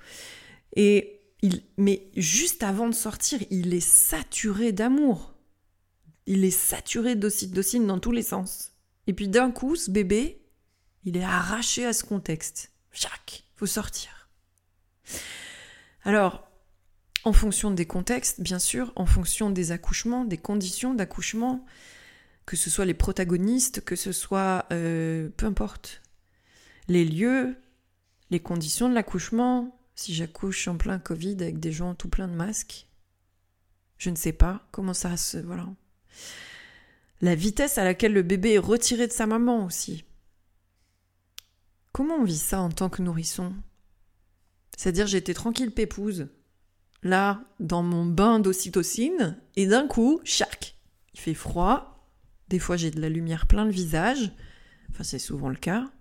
Et 0.75 1.19
il, 1.41 1.61
mais 1.77 2.07
juste 2.15 2.63
avant 2.63 2.87
de 2.87 2.95
sortir, 2.95 3.39
il 3.51 3.73
est 3.73 3.85
saturé 3.85 4.71
d'amour 4.71 5.35
il 6.25 6.45
est 6.45 6.51
saturé 6.51 7.15
d'ocytocine 7.15 7.88
dans 7.88 7.99
tous 7.99 8.12
les 8.12 8.23
sens. 8.23 8.71
Et 9.07 9.13
puis 9.13 9.27
d'un 9.27 9.51
coup, 9.51 9.75
ce 9.75 9.91
bébé, 9.91 10.41
il 11.03 11.17
est 11.17 11.23
arraché 11.23 11.86
à 11.86 11.93
ce 11.93 12.03
contexte. 12.03 12.71
Chac, 12.91 13.45
faut 13.55 13.65
sortir. 13.65 14.29
Alors, 16.03 16.47
en 17.23 17.34
fonction 17.34 17.71
des 17.71 17.86
contextes, 17.86 18.41
bien 18.41 18.60
sûr, 18.60 18.91
en 18.95 19.05
fonction 19.05 19.49
des 19.49 19.71
accouchements, 19.71 20.25
des 20.25 20.38
conditions 20.38 20.93
d'accouchement, 20.93 21.65
que 22.45 22.55
ce 22.55 22.69
soit 22.69 22.86
les 22.86 22.93
protagonistes, 22.93 23.81
que 23.81 23.95
ce 23.95 24.12
soit 24.12 24.65
euh, 24.71 25.29
peu 25.38 25.45
importe, 25.45 26.01
les 26.88 27.05
lieux, 27.05 27.55
les 28.31 28.39
conditions 28.39 28.89
de 28.89 28.95
l'accouchement, 28.95 29.79
si 29.95 30.13
j'accouche 30.13 30.67
en 30.67 30.77
plein 30.77 30.99
Covid 30.99 31.36
avec 31.41 31.60
des 31.60 31.71
gens 31.71 31.93
tout 31.93 32.10
plein 32.10 32.27
de 32.27 32.34
masques, 32.34 32.88
je 33.97 34.10
ne 34.10 34.15
sais 34.15 34.34
pas 34.34 34.67
comment 34.71 34.95
ça 34.95 35.15
se. 35.17 35.38
Voilà. 35.38 35.67
La 37.21 37.36
vitesse 37.36 37.78
à 37.78 37.84
laquelle 37.84 38.13
le 38.13 38.24
bébé 38.24 38.54
est 38.54 38.60
retiré 38.60 39.08
de 39.08 39.12
sa 39.12 39.28
maman 39.28 39.65
aussi. 39.65 40.06
Comment 41.91 42.15
on 42.15 42.24
vit 42.24 42.38
ça 42.38 42.62
en 42.62 42.69
tant 42.69 42.89
que 42.89 43.02
nourrisson? 43.02 43.54
C'est-à-dire 44.78 45.08
j'étais 45.08 45.34
tranquille 45.34 45.71
pépouse, 45.71 46.30
là, 47.04 47.43
dans 47.60 47.84
mon 47.84 48.06
bain 48.06 48.39
d'ocytocine, 48.39 49.38
et 49.56 49.67
d'un 49.67 49.88
coup, 49.88 50.21
chac, 50.24 50.76
il 51.13 51.19
fait 51.19 51.34
froid, 51.34 52.08
des 52.47 52.60
fois 52.60 52.78
j'ai 52.78 52.91
de 52.91 53.02
la 53.02 53.10
lumière 53.10 53.47
plein 53.47 53.65
le 53.65 53.71
visage, 53.71 54.32
enfin 54.89 55.04
c'est 55.04 55.19
souvent 55.19 55.50
le 55.50 55.56
cas. 55.56 55.91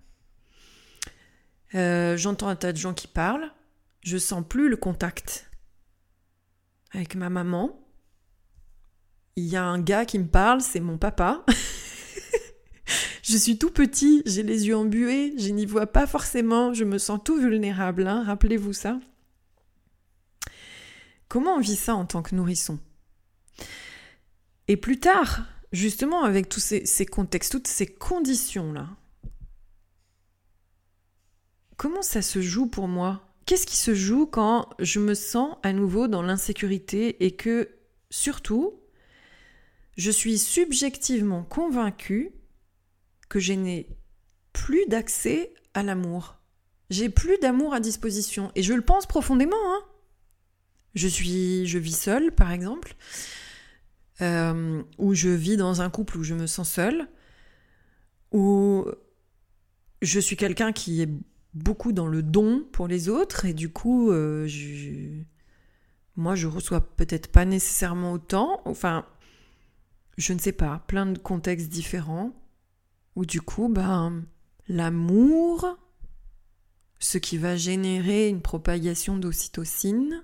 Euh, 1.75 2.17
j'entends 2.17 2.47
un 2.47 2.55
tas 2.55 2.73
de 2.73 2.77
gens 2.77 2.93
qui 2.93 3.07
parlent, 3.07 3.51
je 4.01 4.17
sens 4.17 4.43
plus 4.47 4.69
le 4.69 4.77
contact 4.77 5.49
avec 6.93 7.15
ma 7.15 7.29
maman. 7.29 7.80
Il 9.35 9.45
y 9.45 9.55
a 9.55 9.63
un 9.63 9.79
gars 9.79 10.05
qui 10.05 10.19
me 10.19 10.27
parle, 10.27 10.61
c'est 10.61 10.79
mon 10.79 10.97
papa. 10.97 11.45
je 13.23 13.37
suis 13.37 13.57
tout 13.57 13.71
petit, 13.71 14.23
j'ai 14.25 14.43
les 14.43 14.67
yeux 14.67 14.75
embués, 14.75 15.33
je 15.37 15.49
n'y 15.49 15.65
vois 15.65 15.87
pas 15.87 16.05
forcément, 16.05 16.73
je 16.73 16.83
me 16.83 16.97
sens 16.97 17.19
tout 17.23 17.37
vulnérable, 17.37 18.07
hein, 18.07 18.23
rappelez-vous 18.25 18.73
ça. 18.73 18.99
Comment 21.29 21.55
on 21.55 21.59
vit 21.59 21.77
ça 21.77 21.95
en 21.95 22.05
tant 22.05 22.21
que 22.21 22.35
nourrisson? 22.35 22.77
Et 24.67 24.75
plus 24.75 24.99
tard, 24.99 25.45
justement, 25.71 26.23
avec 26.23 26.49
tous 26.49 26.59
ces, 26.59 26.85
ces 26.85 27.05
contextes, 27.05 27.53
toutes 27.53 27.67
ces 27.67 27.87
conditions-là, 27.87 28.89
comment 31.77 32.01
ça 32.01 32.21
se 32.21 32.41
joue 32.41 32.67
pour 32.67 32.89
moi? 32.89 33.21
Qu'est-ce 33.45 33.65
qui 33.65 33.77
se 33.77 33.95
joue 33.95 34.25
quand 34.25 34.69
je 34.79 34.99
me 34.99 35.13
sens 35.13 35.55
à 35.63 35.73
nouveau 35.73 36.07
dans 36.07 36.21
l'insécurité 36.21 37.25
et 37.25 37.35
que, 37.35 37.69
surtout, 38.09 38.81
je 39.97 40.11
suis 40.11 40.37
subjectivement 40.37 41.43
convaincue 41.43 42.31
que 43.29 43.39
je 43.39 43.53
n'ai 43.53 43.87
plus 44.53 44.85
d'accès 44.87 45.53
à 45.73 45.83
l'amour. 45.83 46.37
J'ai 46.89 47.09
plus 47.09 47.37
d'amour 47.39 47.73
à 47.73 47.79
disposition. 47.79 48.51
Et 48.55 48.63
je 48.63 48.73
le 48.73 48.81
pense 48.81 49.05
profondément. 49.05 49.55
Hein. 49.55 49.83
Je 50.93 51.07
suis, 51.07 51.65
je 51.65 51.77
vis 51.77 51.95
seule, 51.95 52.33
par 52.33 52.51
exemple, 52.51 52.95
euh, 54.21 54.83
ou 54.97 55.13
je 55.13 55.29
vis 55.29 55.55
dans 55.55 55.81
un 55.81 55.89
couple 55.89 56.17
où 56.17 56.23
je 56.23 56.33
me 56.33 56.47
sens 56.47 56.69
seule, 56.69 57.07
ou 58.33 58.85
je 60.01 60.19
suis 60.19 60.35
quelqu'un 60.35 60.73
qui 60.73 61.01
est 61.01 61.09
beaucoup 61.53 61.93
dans 61.93 62.07
le 62.07 62.23
don 62.23 62.65
pour 62.71 62.87
les 62.87 63.09
autres 63.09 63.45
et 63.45 63.53
du 63.53 63.69
coup, 63.69 64.11
euh, 64.11 64.47
moi, 66.17 66.35
je 66.35 66.47
reçois 66.47 66.81
peut-être 66.95 67.31
pas 67.31 67.45
nécessairement 67.45 68.13
autant. 68.13 68.61
Enfin, 68.65 69.05
je 70.21 70.33
ne 70.33 70.39
sais 70.39 70.51
pas, 70.51 70.83
plein 70.87 71.07
de 71.07 71.17
contextes 71.17 71.69
différents 71.69 72.33
où 73.15 73.25
du 73.25 73.41
coup, 73.41 73.67
ben, 73.67 74.23
l'amour, 74.67 75.77
ce 76.99 77.17
qui 77.17 77.37
va 77.37 77.57
générer 77.57 78.29
une 78.29 78.41
propagation 78.41 79.17
d'ocytocine, 79.17 80.23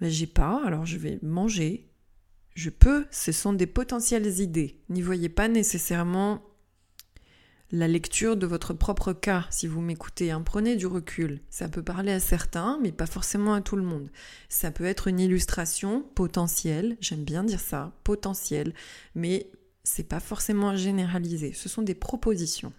ben, 0.00 0.10
j'ai 0.10 0.26
pas, 0.26 0.60
alors 0.66 0.84
je 0.84 0.98
vais 0.98 1.18
manger. 1.22 1.88
Je 2.54 2.70
peux, 2.70 3.06
ce 3.10 3.32
sont 3.32 3.52
des 3.52 3.68
potentielles 3.68 4.40
idées. 4.40 4.82
N'y 4.90 5.00
voyez 5.00 5.28
pas 5.28 5.48
nécessairement 5.48 6.42
la 7.72 7.88
lecture 7.88 8.36
de 8.36 8.46
votre 8.46 8.74
propre 8.74 9.14
cas, 9.14 9.46
si 9.50 9.66
vous 9.66 9.80
m'écoutez. 9.80 10.30
Hein. 10.30 10.42
Prenez 10.44 10.76
du 10.76 10.86
recul. 10.86 11.40
Ça 11.48 11.68
peut 11.70 11.82
parler 11.82 12.12
à 12.12 12.20
certains, 12.20 12.78
mais 12.82 12.92
pas 12.92 13.06
forcément 13.06 13.54
à 13.54 13.62
tout 13.62 13.76
le 13.76 13.82
monde. 13.82 14.10
Ça 14.50 14.70
peut 14.70 14.84
être 14.84 15.08
une 15.08 15.18
illustration 15.18 16.02
potentielle, 16.14 16.98
j'aime 17.00 17.24
bien 17.24 17.42
dire 17.42 17.60
ça, 17.60 17.92
potentielle, 18.04 18.74
mais 19.14 19.50
c'est 19.84 20.06
pas 20.06 20.20
forcément 20.20 20.68
à 20.68 20.76
généraliser. 20.76 21.54
Ce 21.54 21.70
sont 21.70 21.82
des 21.82 21.94
propositions. 21.94 22.74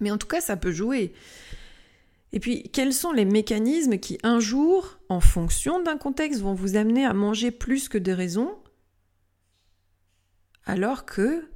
Mais 0.00 0.10
en 0.10 0.18
tout 0.18 0.28
cas, 0.28 0.42
ça 0.42 0.58
peut 0.58 0.70
jouer. 0.70 1.14
Et 2.32 2.40
puis, 2.40 2.64
quels 2.64 2.92
sont 2.92 3.12
les 3.12 3.24
mécanismes 3.24 3.96
qui, 3.96 4.18
un 4.22 4.38
jour, 4.38 4.98
en 5.08 5.20
fonction 5.20 5.82
d'un 5.82 5.96
contexte, 5.96 6.42
vont 6.42 6.52
vous 6.52 6.76
amener 6.76 7.06
à 7.06 7.14
manger 7.14 7.50
plus 7.50 7.88
que 7.88 7.96
des 7.96 8.12
raisons, 8.12 8.54
alors 10.66 11.06
que, 11.06 11.48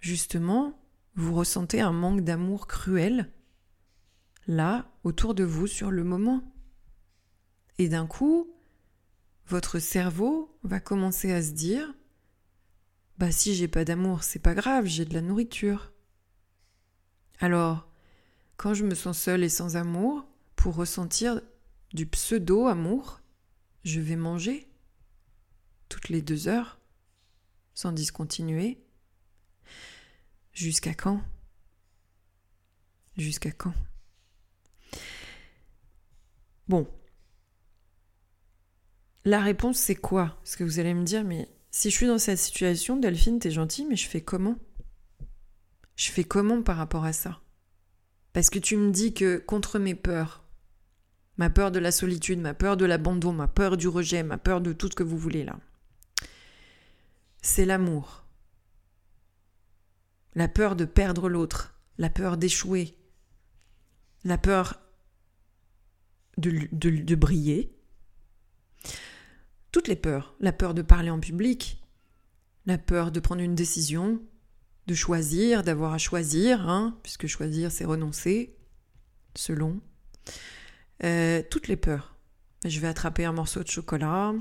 justement, 0.00 0.80
vous 1.16 1.34
ressentez 1.34 1.80
un 1.80 1.92
manque 1.92 2.22
d'amour 2.22 2.66
cruel, 2.66 3.30
là, 4.46 4.90
autour 5.04 5.34
de 5.34 5.44
vous, 5.44 5.66
sur 5.66 5.90
le 5.90 6.04
moment. 6.04 6.42
Et 7.78 7.88
d'un 7.88 8.06
coup, 8.06 8.52
votre 9.46 9.78
cerveau 9.78 10.56
va 10.62 10.80
commencer 10.80 11.32
à 11.32 11.42
se 11.42 11.52
dire 11.52 11.94
Bah, 13.18 13.30
si 13.30 13.54
j'ai 13.54 13.68
pas 13.68 13.84
d'amour, 13.84 14.22
c'est 14.22 14.38
pas 14.38 14.54
grave, 14.54 14.86
j'ai 14.86 15.04
de 15.04 15.14
la 15.14 15.20
nourriture. 15.20 15.92
Alors, 17.40 17.88
quand 18.56 18.74
je 18.74 18.84
me 18.84 18.94
sens 18.94 19.18
seule 19.18 19.44
et 19.44 19.48
sans 19.48 19.76
amour, 19.76 20.26
pour 20.56 20.76
ressentir 20.76 21.40
du 21.92 22.06
pseudo-amour, 22.06 23.20
je 23.84 24.00
vais 24.00 24.16
manger 24.16 24.68
toutes 25.88 26.08
les 26.08 26.22
deux 26.22 26.48
heures, 26.48 26.80
sans 27.74 27.92
discontinuer, 27.92 28.83
Jusqu'à 30.54 30.94
quand? 30.94 31.20
Jusqu'à 33.16 33.50
quand? 33.50 33.74
Bon. 36.68 36.88
La 39.24 39.40
réponse, 39.40 39.78
c'est 39.78 39.96
quoi? 39.96 40.36
Parce 40.42 40.56
que 40.56 40.64
vous 40.64 40.78
allez 40.78 40.94
me 40.94 41.04
dire, 41.04 41.24
mais 41.24 41.48
si 41.70 41.90
je 41.90 41.96
suis 41.96 42.06
dans 42.06 42.18
cette 42.18 42.38
situation, 42.38 42.96
Delphine, 42.96 43.40
t'es 43.40 43.50
gentille, 43.50 43.86
mais 43.86 43.96
je 43.96 44.08
fais 44.08 44.20
comment? 44.20 44.56
Je 45.96 46.10
fais 46.10 46.24
comment 46.24 46.62
par 46.62 46.76
rapport 46.76 47.04
à 47.04 47.12
ça? 47.12 47.40
Parce 48.32 48.50
que 48.50 48.58
tu 48.58 48.76
me 48.76 48.90
dis 48.90 49.12
que 49.12 49.38
contre 49.38 49.78
mes 49.78 49.94
peurs, 49.94 50.44
ma 51.36 51.50
peur 51.50 51.72
de 51.72 51.78
la 51.78 51.90
solitude, 51.90 52.40
ma 52.40 52.54
peur 52.54 52.76
de 52.76 52.84
l'abandon, 52.84 53.32
ma 53.32 53.48
peur 53.48 53.76
du 53.76 53.88
rejet, 53.88 54.22
ma 54.22 54.38
peur 54.38 54.60
de 54.60 54.72
tout 54.72 54.88
ce 54.88 54.94
que 54.94 55.02
vous 55.02 55.18
voulez 55.18 55.44
là, 55.44 55.58
c'est 57.42 57.64
l'amour 57.64 58.23
la 60.34 60.48
peur 60.48 60.76
de 60.76 60.84
perdre 60.84 61.28
l'autre, 61.28 61.74
la 61.98 62.10
peur 62.10 62.36
d'échouer, 62.36 62.96
la 64.24 64.38
peur 64.38 64.80
de, 66.36 67.14
briller, 67.14 67.76
toutes 69.70 69.88
les 69.88 69.96
peurs, 69.96 70.34
la 70.40 70.52
peur 70.52 70.74
de 70.74 70.82
parler 70.82 71.10
en 71.10 71.20
public, 71.20 71.82
la 72.66 72.78
peur 72.78 73.12
de 73.12 73.20
prendre 73.20 73.42
une 73.42 73.54
décision, 73.54 74.20
de 74.86 74.94
choisir, 74.94 75.62
d'avoir 75.62 75.92
à 75.92 75.98
choisir, 75.98 76.68
hein, 76.68 76.98
puisque 77.02 77.26
choisir 77.26 77.70
c'est 77.70 77.84
renoncer, 77.84 78.56
selon, 79.36 79.80
euh, 81.04 81.42
toutes 81.50 81.68
les 81.68 81.76
peurs. 81.76 82.16
Je 82.64 82.80
vais 82.80 82.88
attraper 82.88 83.24
un 83.24 83.32
morceau 83.32 83.62
de 83.62 83.68
chocolat, 83.68 84.32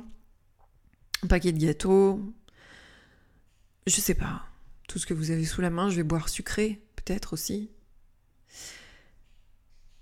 un 1.23 1.27
paquet 1.27 1.51
de 1.51 1.59
gâteaux, 1.59 2.33
je 3.85 3.99
sais 3.99 4.15
pas 4.15 4.45
tout 4.93 4.99
ce 4.99 5.07
que 5.07 5.15
vous 5.15 5.31
avez 5.31 5.43
sous 5.43 5.59
la 5.59 5.71
main, 5.71 5.89
je 5.89 5.95
vais 5.95 6.03
boire 6.03 6.29
sucré, 6.29 6.79
peut-être 6.95 7.33
aussi. 7.33 7.71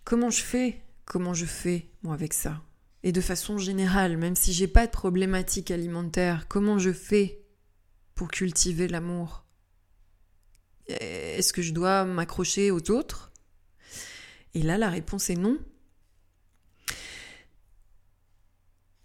Comment 0.04 0.30
je 0.30 0.42
fais? 0.42 0.82
Comment 1.06 1.34
je 1.34 1.46
fais, 1.46 1.88
moi, 2.04 2.14
avec 2.14 2.34
ça? 2.34 2.62
Et 3.04 3.14
de 3.14 3.22
façon 3.22 3.58
générale, 3.58 4.18
même 4.18 4.36
si 4.36 4.52
j'ai 4.52 4.68
pas 4.68 4.88
de 4.88 4.92
problématique 4.92 5.72
alimentaire, 5.72 6.50
comment 6.50 6.78
je 6.78 6.92
fais 6.92 7.42
pour 8.16 8.28
cultiver 8.28 8.90
l'amour? 8.90 9.46
Est-ce 10.88 11.54
que 11.54 11.62
je 11.62 11.72
dois 11.72 12.04
m'accrocher 12.04 12.70
aux 12.70 12.92
autres? 12.92 13.32
Et 14.56 14.62
là, 14.62 14.78
la 14.78 14.90
réponse 14.90 15.30
est 15.30 15.36
non. 15.36 15.58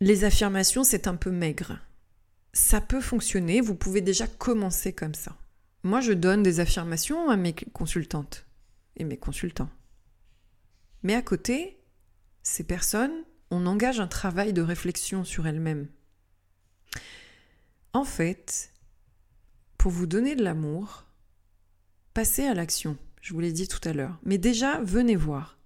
Les 0.00 0.24
affirmations, 0.24 0.82
c'est 0.82 1.06
un 1.06 1.14
peu 1.14 1.30
maigre. 1.30 1.78
Ça 2.52 2.80
peut 2.80 3.00
fonctionner, 3.00 3.60
vous 3.60 3.76
pouvez 3.76 4.00
déjà 4.00 4.26
commencer 4.26 4.92
comme 4.92 5.14
ça. 5.14 5.38
Moi, 5.86 6.00
je 6.00 6.12
donne 6.12 6.42
des 6.42 6.58
affirmations 6.58 7.30
à 7.30 7.36
mes 7.36 7.52
consultantes 7.52 8.44
et 8.96 9.04
mes 9.04 9.16
consultants. 9.16 9.70
Mais 11.04 11.14
à 11.14 11.22
côté, 11.22 11.78
ces 12.42 12.64
personnes, 12.64 13.22
on 13.52 13.66
engage 13.66 14.00
un 14.00 14.08
travail 14.08 14.52
de 14.52 14.62
réflexion 14.62 15.22
sur 15.22 15.46
elles-mêmes. 15.46 15.86
En 17.92 18.02
fait, 18.02 18.72
pour 19.78 19.92
vous 19.92 20.08
donner 20.08 20.34
de 20.34 20.42
l'amour, 20.42 21.04
passez 22.14 22.44
à 22.44 22.54
l'action, 22.54 22.98
je 23.20 23.32
vous 23.32 23.38
l'ai 23.38 23.52
dit 23.52 23.68
tout 23.68 23.88
à 23.88 23.92
l'heure. 23.92 24.18
Mais 24.24 24.38
déjà, 24.38 24.80
venez 24.80 25.14
voir. 25.14 25.56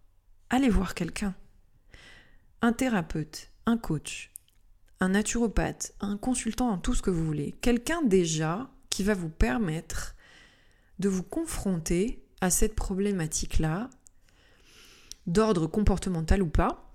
Allez 0.51 0.69
voir 0.69 0.95
quelqu'un. 0.95 1.35
Un 2.61 2.75
thérapeute, 2.75 3.53
un 3.65 3.79
coach, 3.79 4.31
un 5.01 5.09
naturopathe, 5.09 5.95
un 6.01 6.19
consultant, 6.19 6.77
tout 6.77 6.93
ce 6.93 7.01
que 7.01 7.09
vous 7.09 7.25
voulez. 7.25 7.53
Quelqu'un 7.63 8.03
déjà 8.03 8.69
qui 8.90 9.05
va 9.05 9.14
vous 9.14 9.31
permettre 9.31 10.14
de 10.98 11.09
vous 11.09 11.22
confronter 11.22 12.22
à 12.40 12.50
cette 12.50 12.74
problématique-là, 12.74 13.88
d'ordre 15.26 15.66
comportemental 15.66 16.42
ou 16.42 16.48
pas, 16.48 16.92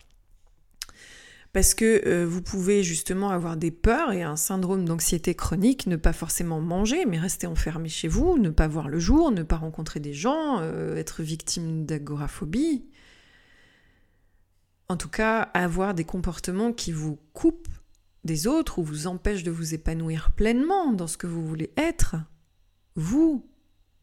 Parce 1.53 1.73
que 1.73 2.05
euh, 2.05 2.25
vous 2.27 2.41
pouvez 2.41 2.83
justement 2.83 3.29
avoir 3.29 3.55
des 3.55 3.71
peurs 3.71 4.11
et 4.11 4.23
un 4.23 4.35
syndrome 4.35 4.83
d'anxiété 4.83 5.35
chronique, 5.35 5.87
ne 5.87 5.95
pas 5.95 6.11
forcément 6.11 6.59
manger, 6.59 7.05
mais 7.05 7.17
rester 7.17 7.47
enfermé 7.47 7.87
chez 7.87 8.09
vous, 8.09 8.37
ne 8.37 8.49
pas 8.49 8.67
voir 8.67 8.89
le 8.89 8.99
jour, 8.99 9.31
ne 9.31 9.41
pas 9.41 9.55
rencontrer 9.55 10.01
des 10.01 10.13
gens, 10.13 10.59
euh, 10.59 10.97
être 10.97 11.23
victime 11.23 11.85
d'agoraphobie. 11.85 12.85
En 14.89 14.97
tout 14.97 15.07
cas, 15.09 15.43
avoir 15.53 15.93
des 15.93 16.03
comportements 16.03 16.73
qui 16.73 16.91
vous 16.91 17.17
coupent 17.33 17.69
des 18.25 18.47
autres 18.47 18.79
ou 18.79 18.83
vous 18.83 19.07
empêchent 19.07 19.43
de 19.43 19.51
vous 19.51 19.73
épanouir 19.73 20.31
pleinement 20.31 20.91
dans 20.91 21.07
ce 21.07 21.17
que 21.17 21.27
vous 21.27 21.45
voulez 21.45 21.71
être, 21.77 22.15
vous, 22.95 23.47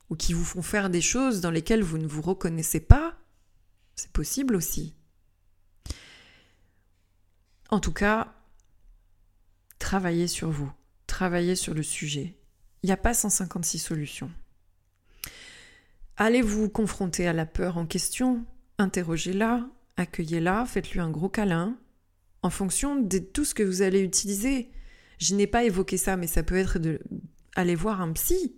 ou 0.08 0.16
qui 0.16 0.32
vous 0.32 0.44
font 0.44 0.62
faire 0.62 0.88
des 0.88 1.00
choses 1.00 1.40
dans 1.40 1.50
lesquelles 1.50 1.82
vous 1.82 1.98
ne 1.98 2.06
vous 2.06 2.22
reconnaissez 2.22 2.80
pas, 2.80 3.16
c'est 3.96 4.12
possible 4.12 4.54
aussi. 4.54 4.94
En 7.68 7.80
tout 7.80 7.92
cas, 7.92 8.32
travaillez 9.78 10.28
sur 10.28 10.50
vous, 10.50 10.70
travaillez 11.06 11.56
sur 11.56 11.74
le 11.74 11.82
sujet. 11.82 12.36
Il 12.82 12.86
n'y 12.86 12.92
a 12.92 12.96
pas 12.96 13.14
156 13.14 13.78
solutions. 13.78 14.30
Allez 16.16 16.42
vous 16.42 16.68
confronter 16.68 17.26
à 17.26 17.32
la 17.32 17.46
peur 17.46 17.76
en 17.76 17.86
question, 17.86 18.44
interrogez-la, 18.78 19.66
accueillez-la, 19.96 20.66
faites-lui 20.66 21.00
un 21.00 21.10
gros 21.10 21.28
câlin, 21.28 21.76
en 22.42 22.50
fonction 22.50 23.00
de 23.00 23.18
tout 23.18 23.44
ce 23.44 23.54
que 23.54 23.62
vous 23.62 23.82
allez 23.82 24.00
utiliser. 24.00 24.70
Je 25.18 25.34
n'ai 25.34 25.46
pas 25.46 25.64
évoqué 25.64 25.96
ça, 25.96 26.16
mais 26.16 26.26
ça 26.26 26.42
peut 26.42 26.56
être 26.56 26.78
de 26.78 27.00
aller 27.54 27.74
voir 27.74 28.00
un 28.00 28.12
psy, 28.12 28.56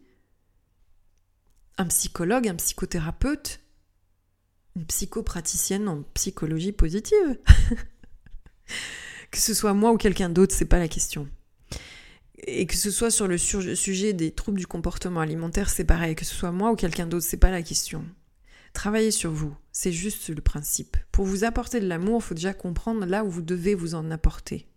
un 1.76 1.86
psychologue, 1.86 2.48
un 2.48 2.54
psychothérapeute, 2.54 3.60
une 4.76 4.86
psychopraticienne 4.86 5.88
en 5.88 6.02
psychologie 6.14 6.72
positive. 6.72 7.38
que 9.30 9.38
ce 9.38 9.52
soit 9.52 9.74
moi 9.74 9.92
ou 9.92 9.96
quelqu'un 9.96 10.30
d'autre, 10.30 10.54
c'est 10.54 10.64
pas 10.64 10.78
la 10.78 10.88
question. 10.88 11.28
Et 12.46 12.66
que 12.66 12.76
ce 12.76 12.90
soit 12.90 13.10
sur 13.10 13.26
le 13.26 13.38
sujet 13.38 14.12
des 14.12 14.30
troubles 14.30 14.58
du 14.58 14.66
comportement 14.66 15.20
alimentaire, 15.20 15.70
c'est 15.70 15.84
pareil. 15.84 16.14
Que 16.14 16.24
ce 16.24 16.34
soit 16.34 16.52
moi 16.52 16.72
ou 16.72 16.76
quelqu'un 16.76 17.06
d'autre, 17.06 17.26
c'est 17.26 17.36
pas 17.36 17.50
la 17.50 17.62
question. 17.62 18.04
Travaillez 18.72 19.10
sur 19.10 19.30
vous, 19.30 19.56
c'est 19.74 19.92
juste 19.92 20.28
le 20.28 20.40
principe. 20.40 20.96
Pour 21.10 21.26
vous 21.26 21.42
apporter 21.42 21.80
de 21.80 21.88
l'amour, 21.88 22.20
il 22.22 22.24
faut 22.24 22.34
déjà 22.34 22.54
comprendre 22.54 23.04
là 23.04 23.24
où 23.24 23.28
vous 23.28 23.42
devez 23.42 23.74
vous 23.74 23.96
en 23.96 24.10
apporter. 24.12 24.68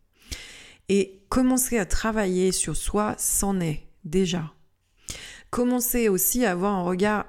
Et 0.89 1.23
commencer 1.29 1.77
à 1.77 1.85
travailler 1.85 2.51
sur 2.51 2.75
soi 2.75 3.15
s'en 3.19 3.59
est 3.59 3.87
déjà. 4.03 4.53
Commencez 5.51 6.09
aussi 6.09 6.45
à 6.45 6.51
avoir 6.51 6.73
un 6.73 6.83
regard 6.83 7.25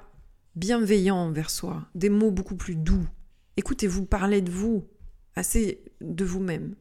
bienveillant 0.55 1.17
envers 1.17 1.51
soi, 1.51 1.87
des 1.93 2.09
mots 2.09 2.31
beaucoup 2.31 2.55
plus 2.55 2.75
doux. 2.75 3.07
Écoutez-vous 3.55 4.05
parler 4.05 4.41
de 4.41 4.51
vous, 4.51 4.89
assez 5.35 5.85
de 6.01 6.25
vous-même. 6.25 6.75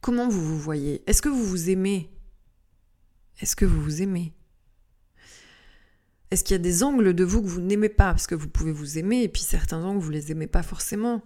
Comment 0.00 0.28
vous 0.28 0.44
vous 0.44 0.58
voyez? 0.58 1.08
Est-ce 1.08 1.22
que 1.22 1.28
vous 1.28 1.44
vous 1.44 1.70
aimez? 1.70 2.10
Est-ce 3.40 3.54
que 3.54 3.64
vous 3.64 3.80
vous 3.80 4.02
aimez? 4.02 4.34
Est-ce 6.30 6.44
qu'il 6.44 6.54
y 6.54 6.60
a 6.60 6.62
des 6.62 6.82
angles 6.82 7.14
de 7.14 7.24
vous 7.24 7.42
que 7.42 7.48
vous 7.48 7.60
n'aimez 7.60 7.88
pas 7.88 8.10
Parce 8.10 8.26
que 8.26 8.34
vous 8.34 8.48
pouvez 8.48 8.72
vous 8.72 8.98
aimer 8.98 9.22
et 9.22 9.28
puis 9.28 9.42
certains 9.42 9.82
angles, 9.82 10.00
vous 10.00 10.10
les 10.10 10.30
aimez 10.30 10.46
pas 10.46 10.62
forcément? 10.62 11.22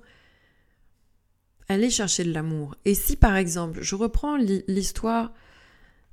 Allez 1.69 1.91
chercher 1.91 2.25
de 2.25 2.33
l'amour. 2.33 2.77
Et 2.85 2.95
si 2.95 3.17
par 3.17 3.37
exemple, 3.37 3.81
je 3.83 3.95
reprends 3.95 4.37
l'histoire 4.37 5.33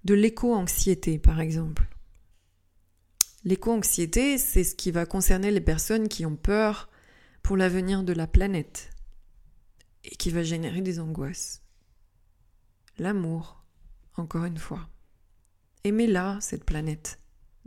de 0.05 0.13
l'éco-anxiété 0.13 1.19
par 1.19 1.39
exemple. 1.39 1.87
L'éco-anxiété, 3.43 4.37
c'est 4.37 4.63
ce 4.63 4.75
qui 4.75 4.91
va 4.91 5.05
concerner 5.05 5.51
les 5.51 5.61
personnes 5.61 6.07
qui 6.07 6.25
ont 6.25 6.35
peur 6.35 6.89
pour 7.43 7.57
l'avenir 7.57 8.03
de 8.03 8.13
la 8.13 8.27
planète 8.27 8.89
et 10.03 10.15
qui 10.15 10.29
va 10.29 10.43
générer 10.43 10.81
des 10.81 10.99
angoisses 10.99 11.61
l'amour, 12.99 13.63
encore 14.15 14.45
une 14.45 14.57
fois. 14.57 14.89
Aimez-la, 15.83 16.37
cette 16.41 16.65
planète. 16.65 17.19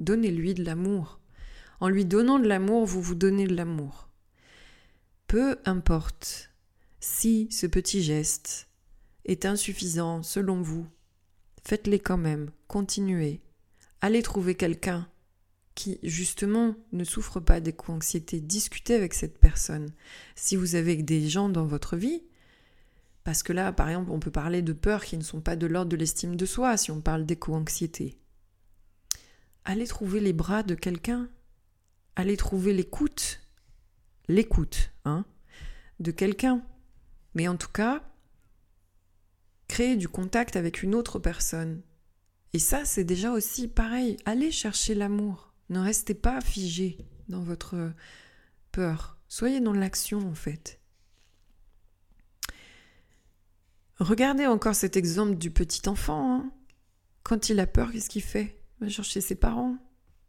Donnez-lui 0.02 0.54
de 0.54 0.64
l'amour. 0.64 1.20
En 1.80 1.88
lui 1.88 2.04
donnant 2.04 2.38
de 2.38 2.46
l'amour, 2.46 2.86
vous 2.86 3.00
vous 3.00 3.14
donnez 3.14 3.46
de 3.46 3.54
l'amour. 3.54 4.08
Peu 5.26 5.56
importe 5.64 6.50
si 7.00 7.48
ce 7.50 7.66
petit 7.66 8.02
geste 8.02 8.68
est 9.24 9.46
insuffisant 9.46 10.22
selon 10.22 10.60
vous, 10.60 10.86
faites-les 11.64 12.00
quand 12.00 12.18
même, 12.18 12.50
continuez. 12.68 13.40
Allez 14.00 14.22
trouver 14.22 14.54
quelqu'un 14.54 15.08
qui, 15.74 15.98
justement, 16.02 16.74
ne 16.92 17.04
souffre 17.04 17.40
pas 17.40 17.60
d'éco-anxiété. 17.60 18.40
Discutez 18.40 18.94
avec 18.94 19.14
cette 19.14 19.38
personne. 19.38 19.92
Si 20.34 20.56
vous 20.56 20.74
avez 20.74 20.96
des 20.96 21.28
gens 21.28 21.48
dans 21.48 21.64
votre 21.64 21.96
vie 21.96 22.22
parce 23.24 23.42
que 23.42 23.52
là, 23.52 23.72
par 23.72 23.88
exemple, 23.88 24.10
on 24.10 24.20
peut 24.20 24.30
parler 24.30 24.62
de 24.62 24.72
peurs 24.72 25.04
qui 25.04 25.16
ne 25.16 25.22
sont 25.22 25.40
pas 25.40 25.56
de 25.56 25.66
l'ordre 25.66 25.90
de 25.90 25.96
l'estime 25.96 26.36
de 26.36 26.46
soi 26.46 26.76
si 26.76 26.90
on 26.90 27.00
parle 27.00 27.24
d'éco-anxiété. 27.24 28.18
Allez 29.64 29.87
trouver 29.87 30.20
les 30.20 30.33
bras 30.33 30.62
de 30.62 30.75
quelqu'un. 30.75 31.29
Allez 32.16 32.37
trouver 32.37 32.72
l'écoute. 32.72 33.40
L'écoute, 34.29 34.90
hein, 35.05 35.25
de 36.01 36.11
quelqu'un. 36.11 36.62
Mais 37.35 37.48
en 37.48 37.57
tout 37.57 37.70
cas, 37.70 38.03
créer 39.68 39.96
du 39.96 40.09
contact 40.09 40.57
avec 40.57 40.83
une 40.83 40.94
autre 40.94 41.18
personne. 41.18 41.83
Et 42.53 42.59
ça, 42.59 42.85
c'est 42.85 43.05
déjà 43.05 43.33
aussi 43.33 43.68
pareil. 43.68 44.16
Allez 44.25 44.51
chercher 44.51 44.94
l'amour. 44.94 45.55
Ne 45.70 45.79
restez 45.79 46.14
pas 46.14 46.40
figé 46.40 46.98
dans 47.29 47.40
votre 47.40 47.92
peur. 48.72 49.18
Soyez 49.29 49.61
dans 49.61 49.72
l'action, 49.72 50.29
en 50.29 50.35
fait. 50.35 50.79
Regardez 53.98 54.46
encore 54.46 54.75
cet 54.75 54.96
exemple 54.96 55.37
du 55.37 55.51
petit 55.51 55.88
enfant. 55.88 56.35
Hein. 56.35 56.53
Quand 57.22 57.48
il 57.48 57.61
a 57.61 57.66
peur, 57.66 57.92
qu'est-ce 57.92 58.11
qu'il 58.11 58.22
fait? 58.22 58.62
Va 58.82 58.88
chercher 58.88 59.20
ses 59.20 59.34
parents. 59.34 59.76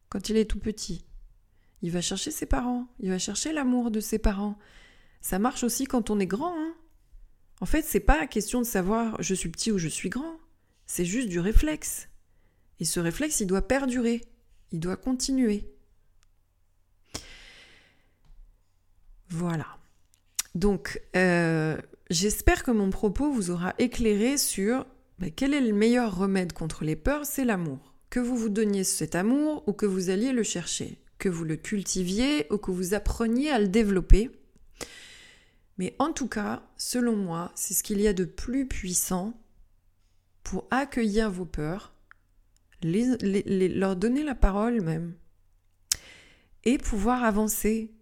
Quand 0.09 0.29
il 0.29 0.37
est 0.37 0.45
tout 0.45 0.59
petit, 0.59 1.05
il 1.81 1.91
va 1.91 2.01
chercher 2.01 2.31
ses 2.31 2.45
parents. 2.45 2.87
Il 2.99 3.09
va 3.09 3.19
chercher 3.19 3.51
l'amour 3.51 3.91
de 3.91 3.99
ses 3.99 4.19
parents. 4.19 4.57
Ça 5.21 5.39
marche 5.39 5.63
aussi 5.63 5.85
quand 5.85 6.09
on 6.09 6.19
est 6.19 6.27
grand. 6.27 6.53
Hein. 6.55 6.73
En 7.61 7.65
fait, 7.65 7.83
c'est 7.83 7.99
pas 7.99 8.27
question 8.27 8.59
de 8.59 8.65
savoir 8.65 9.21
je 9.21 9.33
suis 9.33 9.49
petit 9.49 9.71
ou 9.71 9.77
je 9.77 9.87
suis 9.87 10.09
grand. 10.09 10.37
C'est 10.85 11.05
juste 11.05 11.29
du 11.29 11.39
réflexe. 11.39 12.09
Et 12.79 12.85
ce 12.85 12.99
réflexe, 12.99 13.39
il 13.39 13.47
doit 13.47 13.67
perdurer. 13.67 14.21
Il 14.71 14.79
doit 14.79 14.97
continuer. 14.97 15.69
Voilà. 19.29 19.67
Donc, 20.55 21.01
euh, 21.15 21.77
J'espère 22.13 22.63
que 22.63 22.71
mon 22.71 22.91
propos 22.91 23.31
vous 23.31 23.49
aura 23.49 23.73
éclairé 23.79 24.37
sur 24.37 24.85
bah, 25.17 25.31
quel 25.35 25.53
est 25.53 25.61
le 25.61 25.73
meilleur 25.73 26.15
remède 26.15 26.53
contre 26.53 26.83
les 26.83 26.95
peurs, 26.95 27.25
c'est 27.25 27.45
l'amour. 27.45 27.92
Que 28.13 28.19
vous 28.19 28.38
vous 28.38 28.49
donniez 28.49 28.84
cet 28.84 29.15
amour 29.15 29.63
ou 29.65 29.73
que 29.73 29.88
vous 29.88 30.12
alliez 30.12 30.34
le 30.34 30.43
chercher, 30.43 30.99
que 31.17 31.30
vous 31.30 31.45
le 31.45 31.56
cultiviez 31.56 32.45
ou 32.54 32.60
que 32.60 32.69
vous 32.69 32.93
appreniez 32.93 33.49
à 33.49 33.58
le 33.58 33.67
développer. 33.67 34.30
Mais 35.80 35.95
en 35.97 36.13
tout 36.13 36.28
cas, 36.28 36.62
selon 36.78 37.15
moi, 37.15 37.52
c'est 37.56 37.73
ce 37.73 37.82
qu'il 37.82 37.99
y 37.99 38.08
a 38.08 38.13
de 38.13 38.26
plus 38.26 38.67
puissant 38.67 39.34
pour 40.43 40.67
accueillir 40.69 41.32
vos 41.32 41.45
peurs, 41.45 41.95
leur 42.84 43.95
donner 43.95 44.23
la 44.23 44.36
parole 44.36 44.82
même, 44.82 45.15
et 46.65 46.78
pouvoir 46.78 47.23
avancer 47.23 47.95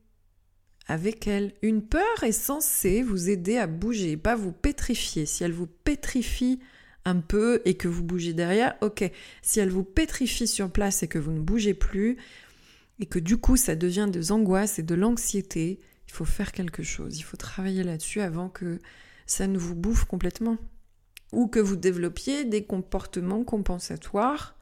avec 0.88 1.26
elle. 1.26 1.54
Une 1.62 1.88
peur 1.88 2.24
est 2.24 2.34
censée 2.34 3.02
vous 3.02 3.30
aider 3.30 3.58
à 3.58 3.65
bouger, 3.65 4.17
pas 4.17 4.36
vous 4.36 4.52
pétrifier. 4.52 5.26
Si 5.26 5.45
elle 5.45 5.54
vous 5.54 5.67
pétrifie 5.67 6.60
un 7.05 7.19
peu 7.19 7.61
et 7.65 7.75
que 7.75 7.87
vous 7.87 8.03
bougez 8.03 8.33
derrière, 8.33 8.75
ok. 8.81 9.09
Si 9.41 9.59
elle 9.59 9.69
vous 9.69 9.83
pétrifie 9.83 10.47
sur 10.47 10.71
place 10.71 11.03
et 11.03 11.07
que 11.07 11.19
vous 11.19 11.31
ne 11.31 11.39
bougez 11.41 11.73
plus, 11.73 12.17
et 12.99 13.05
que 13.05 13.19
du 13.19 13.37
coup 13.37 13.57
ça 13.57 13.75
devient 13.75 14.07
des 14.11 14.31
angoisses 14.31 14.79
et 14.79 14.83
de 14.83 14.95
l'anxiété, 14.95 15.79
il 16.07 16.11
faut 16.11 16.25
faire 16.25 16.51
quelque 16.51 16.83
chose. 16.83 17.17
Il 17.17 17.23
faut 17.23 17.37
travailler 17.37 17.83
là-dessus 17.83 18.21
avant 18.21 18.49
que 18.49 18.79
ça 19.25 19.47
ne 19.47 19.57
vous 19.57 19.75
bouffe 19.75 20.05
complètement. 20.05 20.57
Ou 21.31 21.47
que 21.47 21.60
vous 21.60 21.77
développiez 21.77 22.43
des 22.43 22.65
comportements 22.65 23.43
compensatoires, 23.43 24.58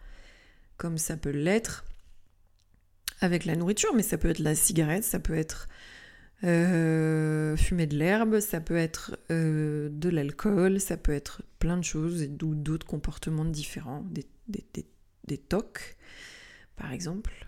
comme 0.78 1.00
ça 1.00 1.18
peut 1.18 1.32
l'être 1.32 1.86
avec 3.22 3.46
la 3.46 3.56
nourriture, 3.56 3.94
mais 3.96 4.04
ça 4.04 4.18
peut 4.18 4.30
être 4.30 4.40
la 4.40 4.56
cigarette, 4.56 5.04
ça 5.04 5.20
peut 5.20 5.34
être 5.34 5.68
euh, 6.46 7.58
fumer 7.58 7.86
de 7.86 7.98
l'herbe, 7.98 8.40
ça 8.40 8.62
peut 8.62 8.78
être 8.78 9.18
euh, 9.30 9.90
de 9.92 10.10
l'alcool, 10.10 10.80
ça 10.80 10.96
peut 10.96 11.12
être 11.12 11.42
plein 11.60 11.78
de 11.78 11.84
choses, 11.84 12.22
et 12.22 12.28
d'autres 12.28 12.88
comportements 12.88 13.46
différents, 13.46 14.06
des, 14.48 15.38
tocs, 15.38 15.98
par 16.78 16.94
exemple. 16.94 17.48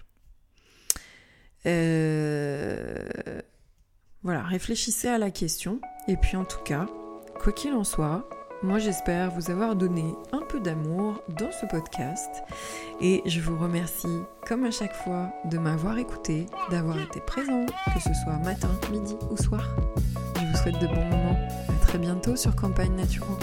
Euh, 1.66 3.42
voilà, 4.24 4.44
réfléchissez 4.44 5.08
à 5.08 5.18
la 5.18 5.32
question, 5.32 5.80
et 6.08 6.18
puis 6.18 6.36
en 6.36 6.46
tout 6.46 6.62
cas, 6.64 6.88
quoi 7.40 7.54
qu'il 7.54 7.74
en 7.74 7.86
soit, 7.86 8.30
moi, 8.64 8.78
j'espère 8.78 9.32
vous 9.32 9.50
avoir 9.50 9.76
donné 9.76 10.16
un 10.32 10.42
peu 10.42 10.60
d'amour 10.60 11.22
dans 11.30 11.52
ce 11.52 11.66
podcast 11.66 12.30
et 13.00 13.24
je 13.26 13.40
vous 13.40 13.58
remercie, 13.58 14.20
comme 14.48 14.66
à 14.66 14.72
chaque 14.72 14.94
fois, 14.94 15.30
de 15.46 15.58
m'avoir 15.58 15.98
écouté, 15.98 16.46
d'avoir 16.70 17.00
été 17.00 17.20
présent, 17.22 17.66
que 17.66 18.00
ce 18.00 18.14
soit 18.24 18.38
matin, 18.44 18.70
midi 18.92 19.16
ou 19.32 19.38
soir. 19.38 19.76
Je 20.36 20.46
vous 20.46 20.58
souhaite 20.58 20.80
de 20.80 20.88
bons 20.88 21.06
moments. 21.06 21.40
À 21.70 21.86
très 21.86 21.98
bientôt 21.98 22.36
sur 22.36 22.56
Campagne 22.56 22.96
Naturo. 22.96 23.38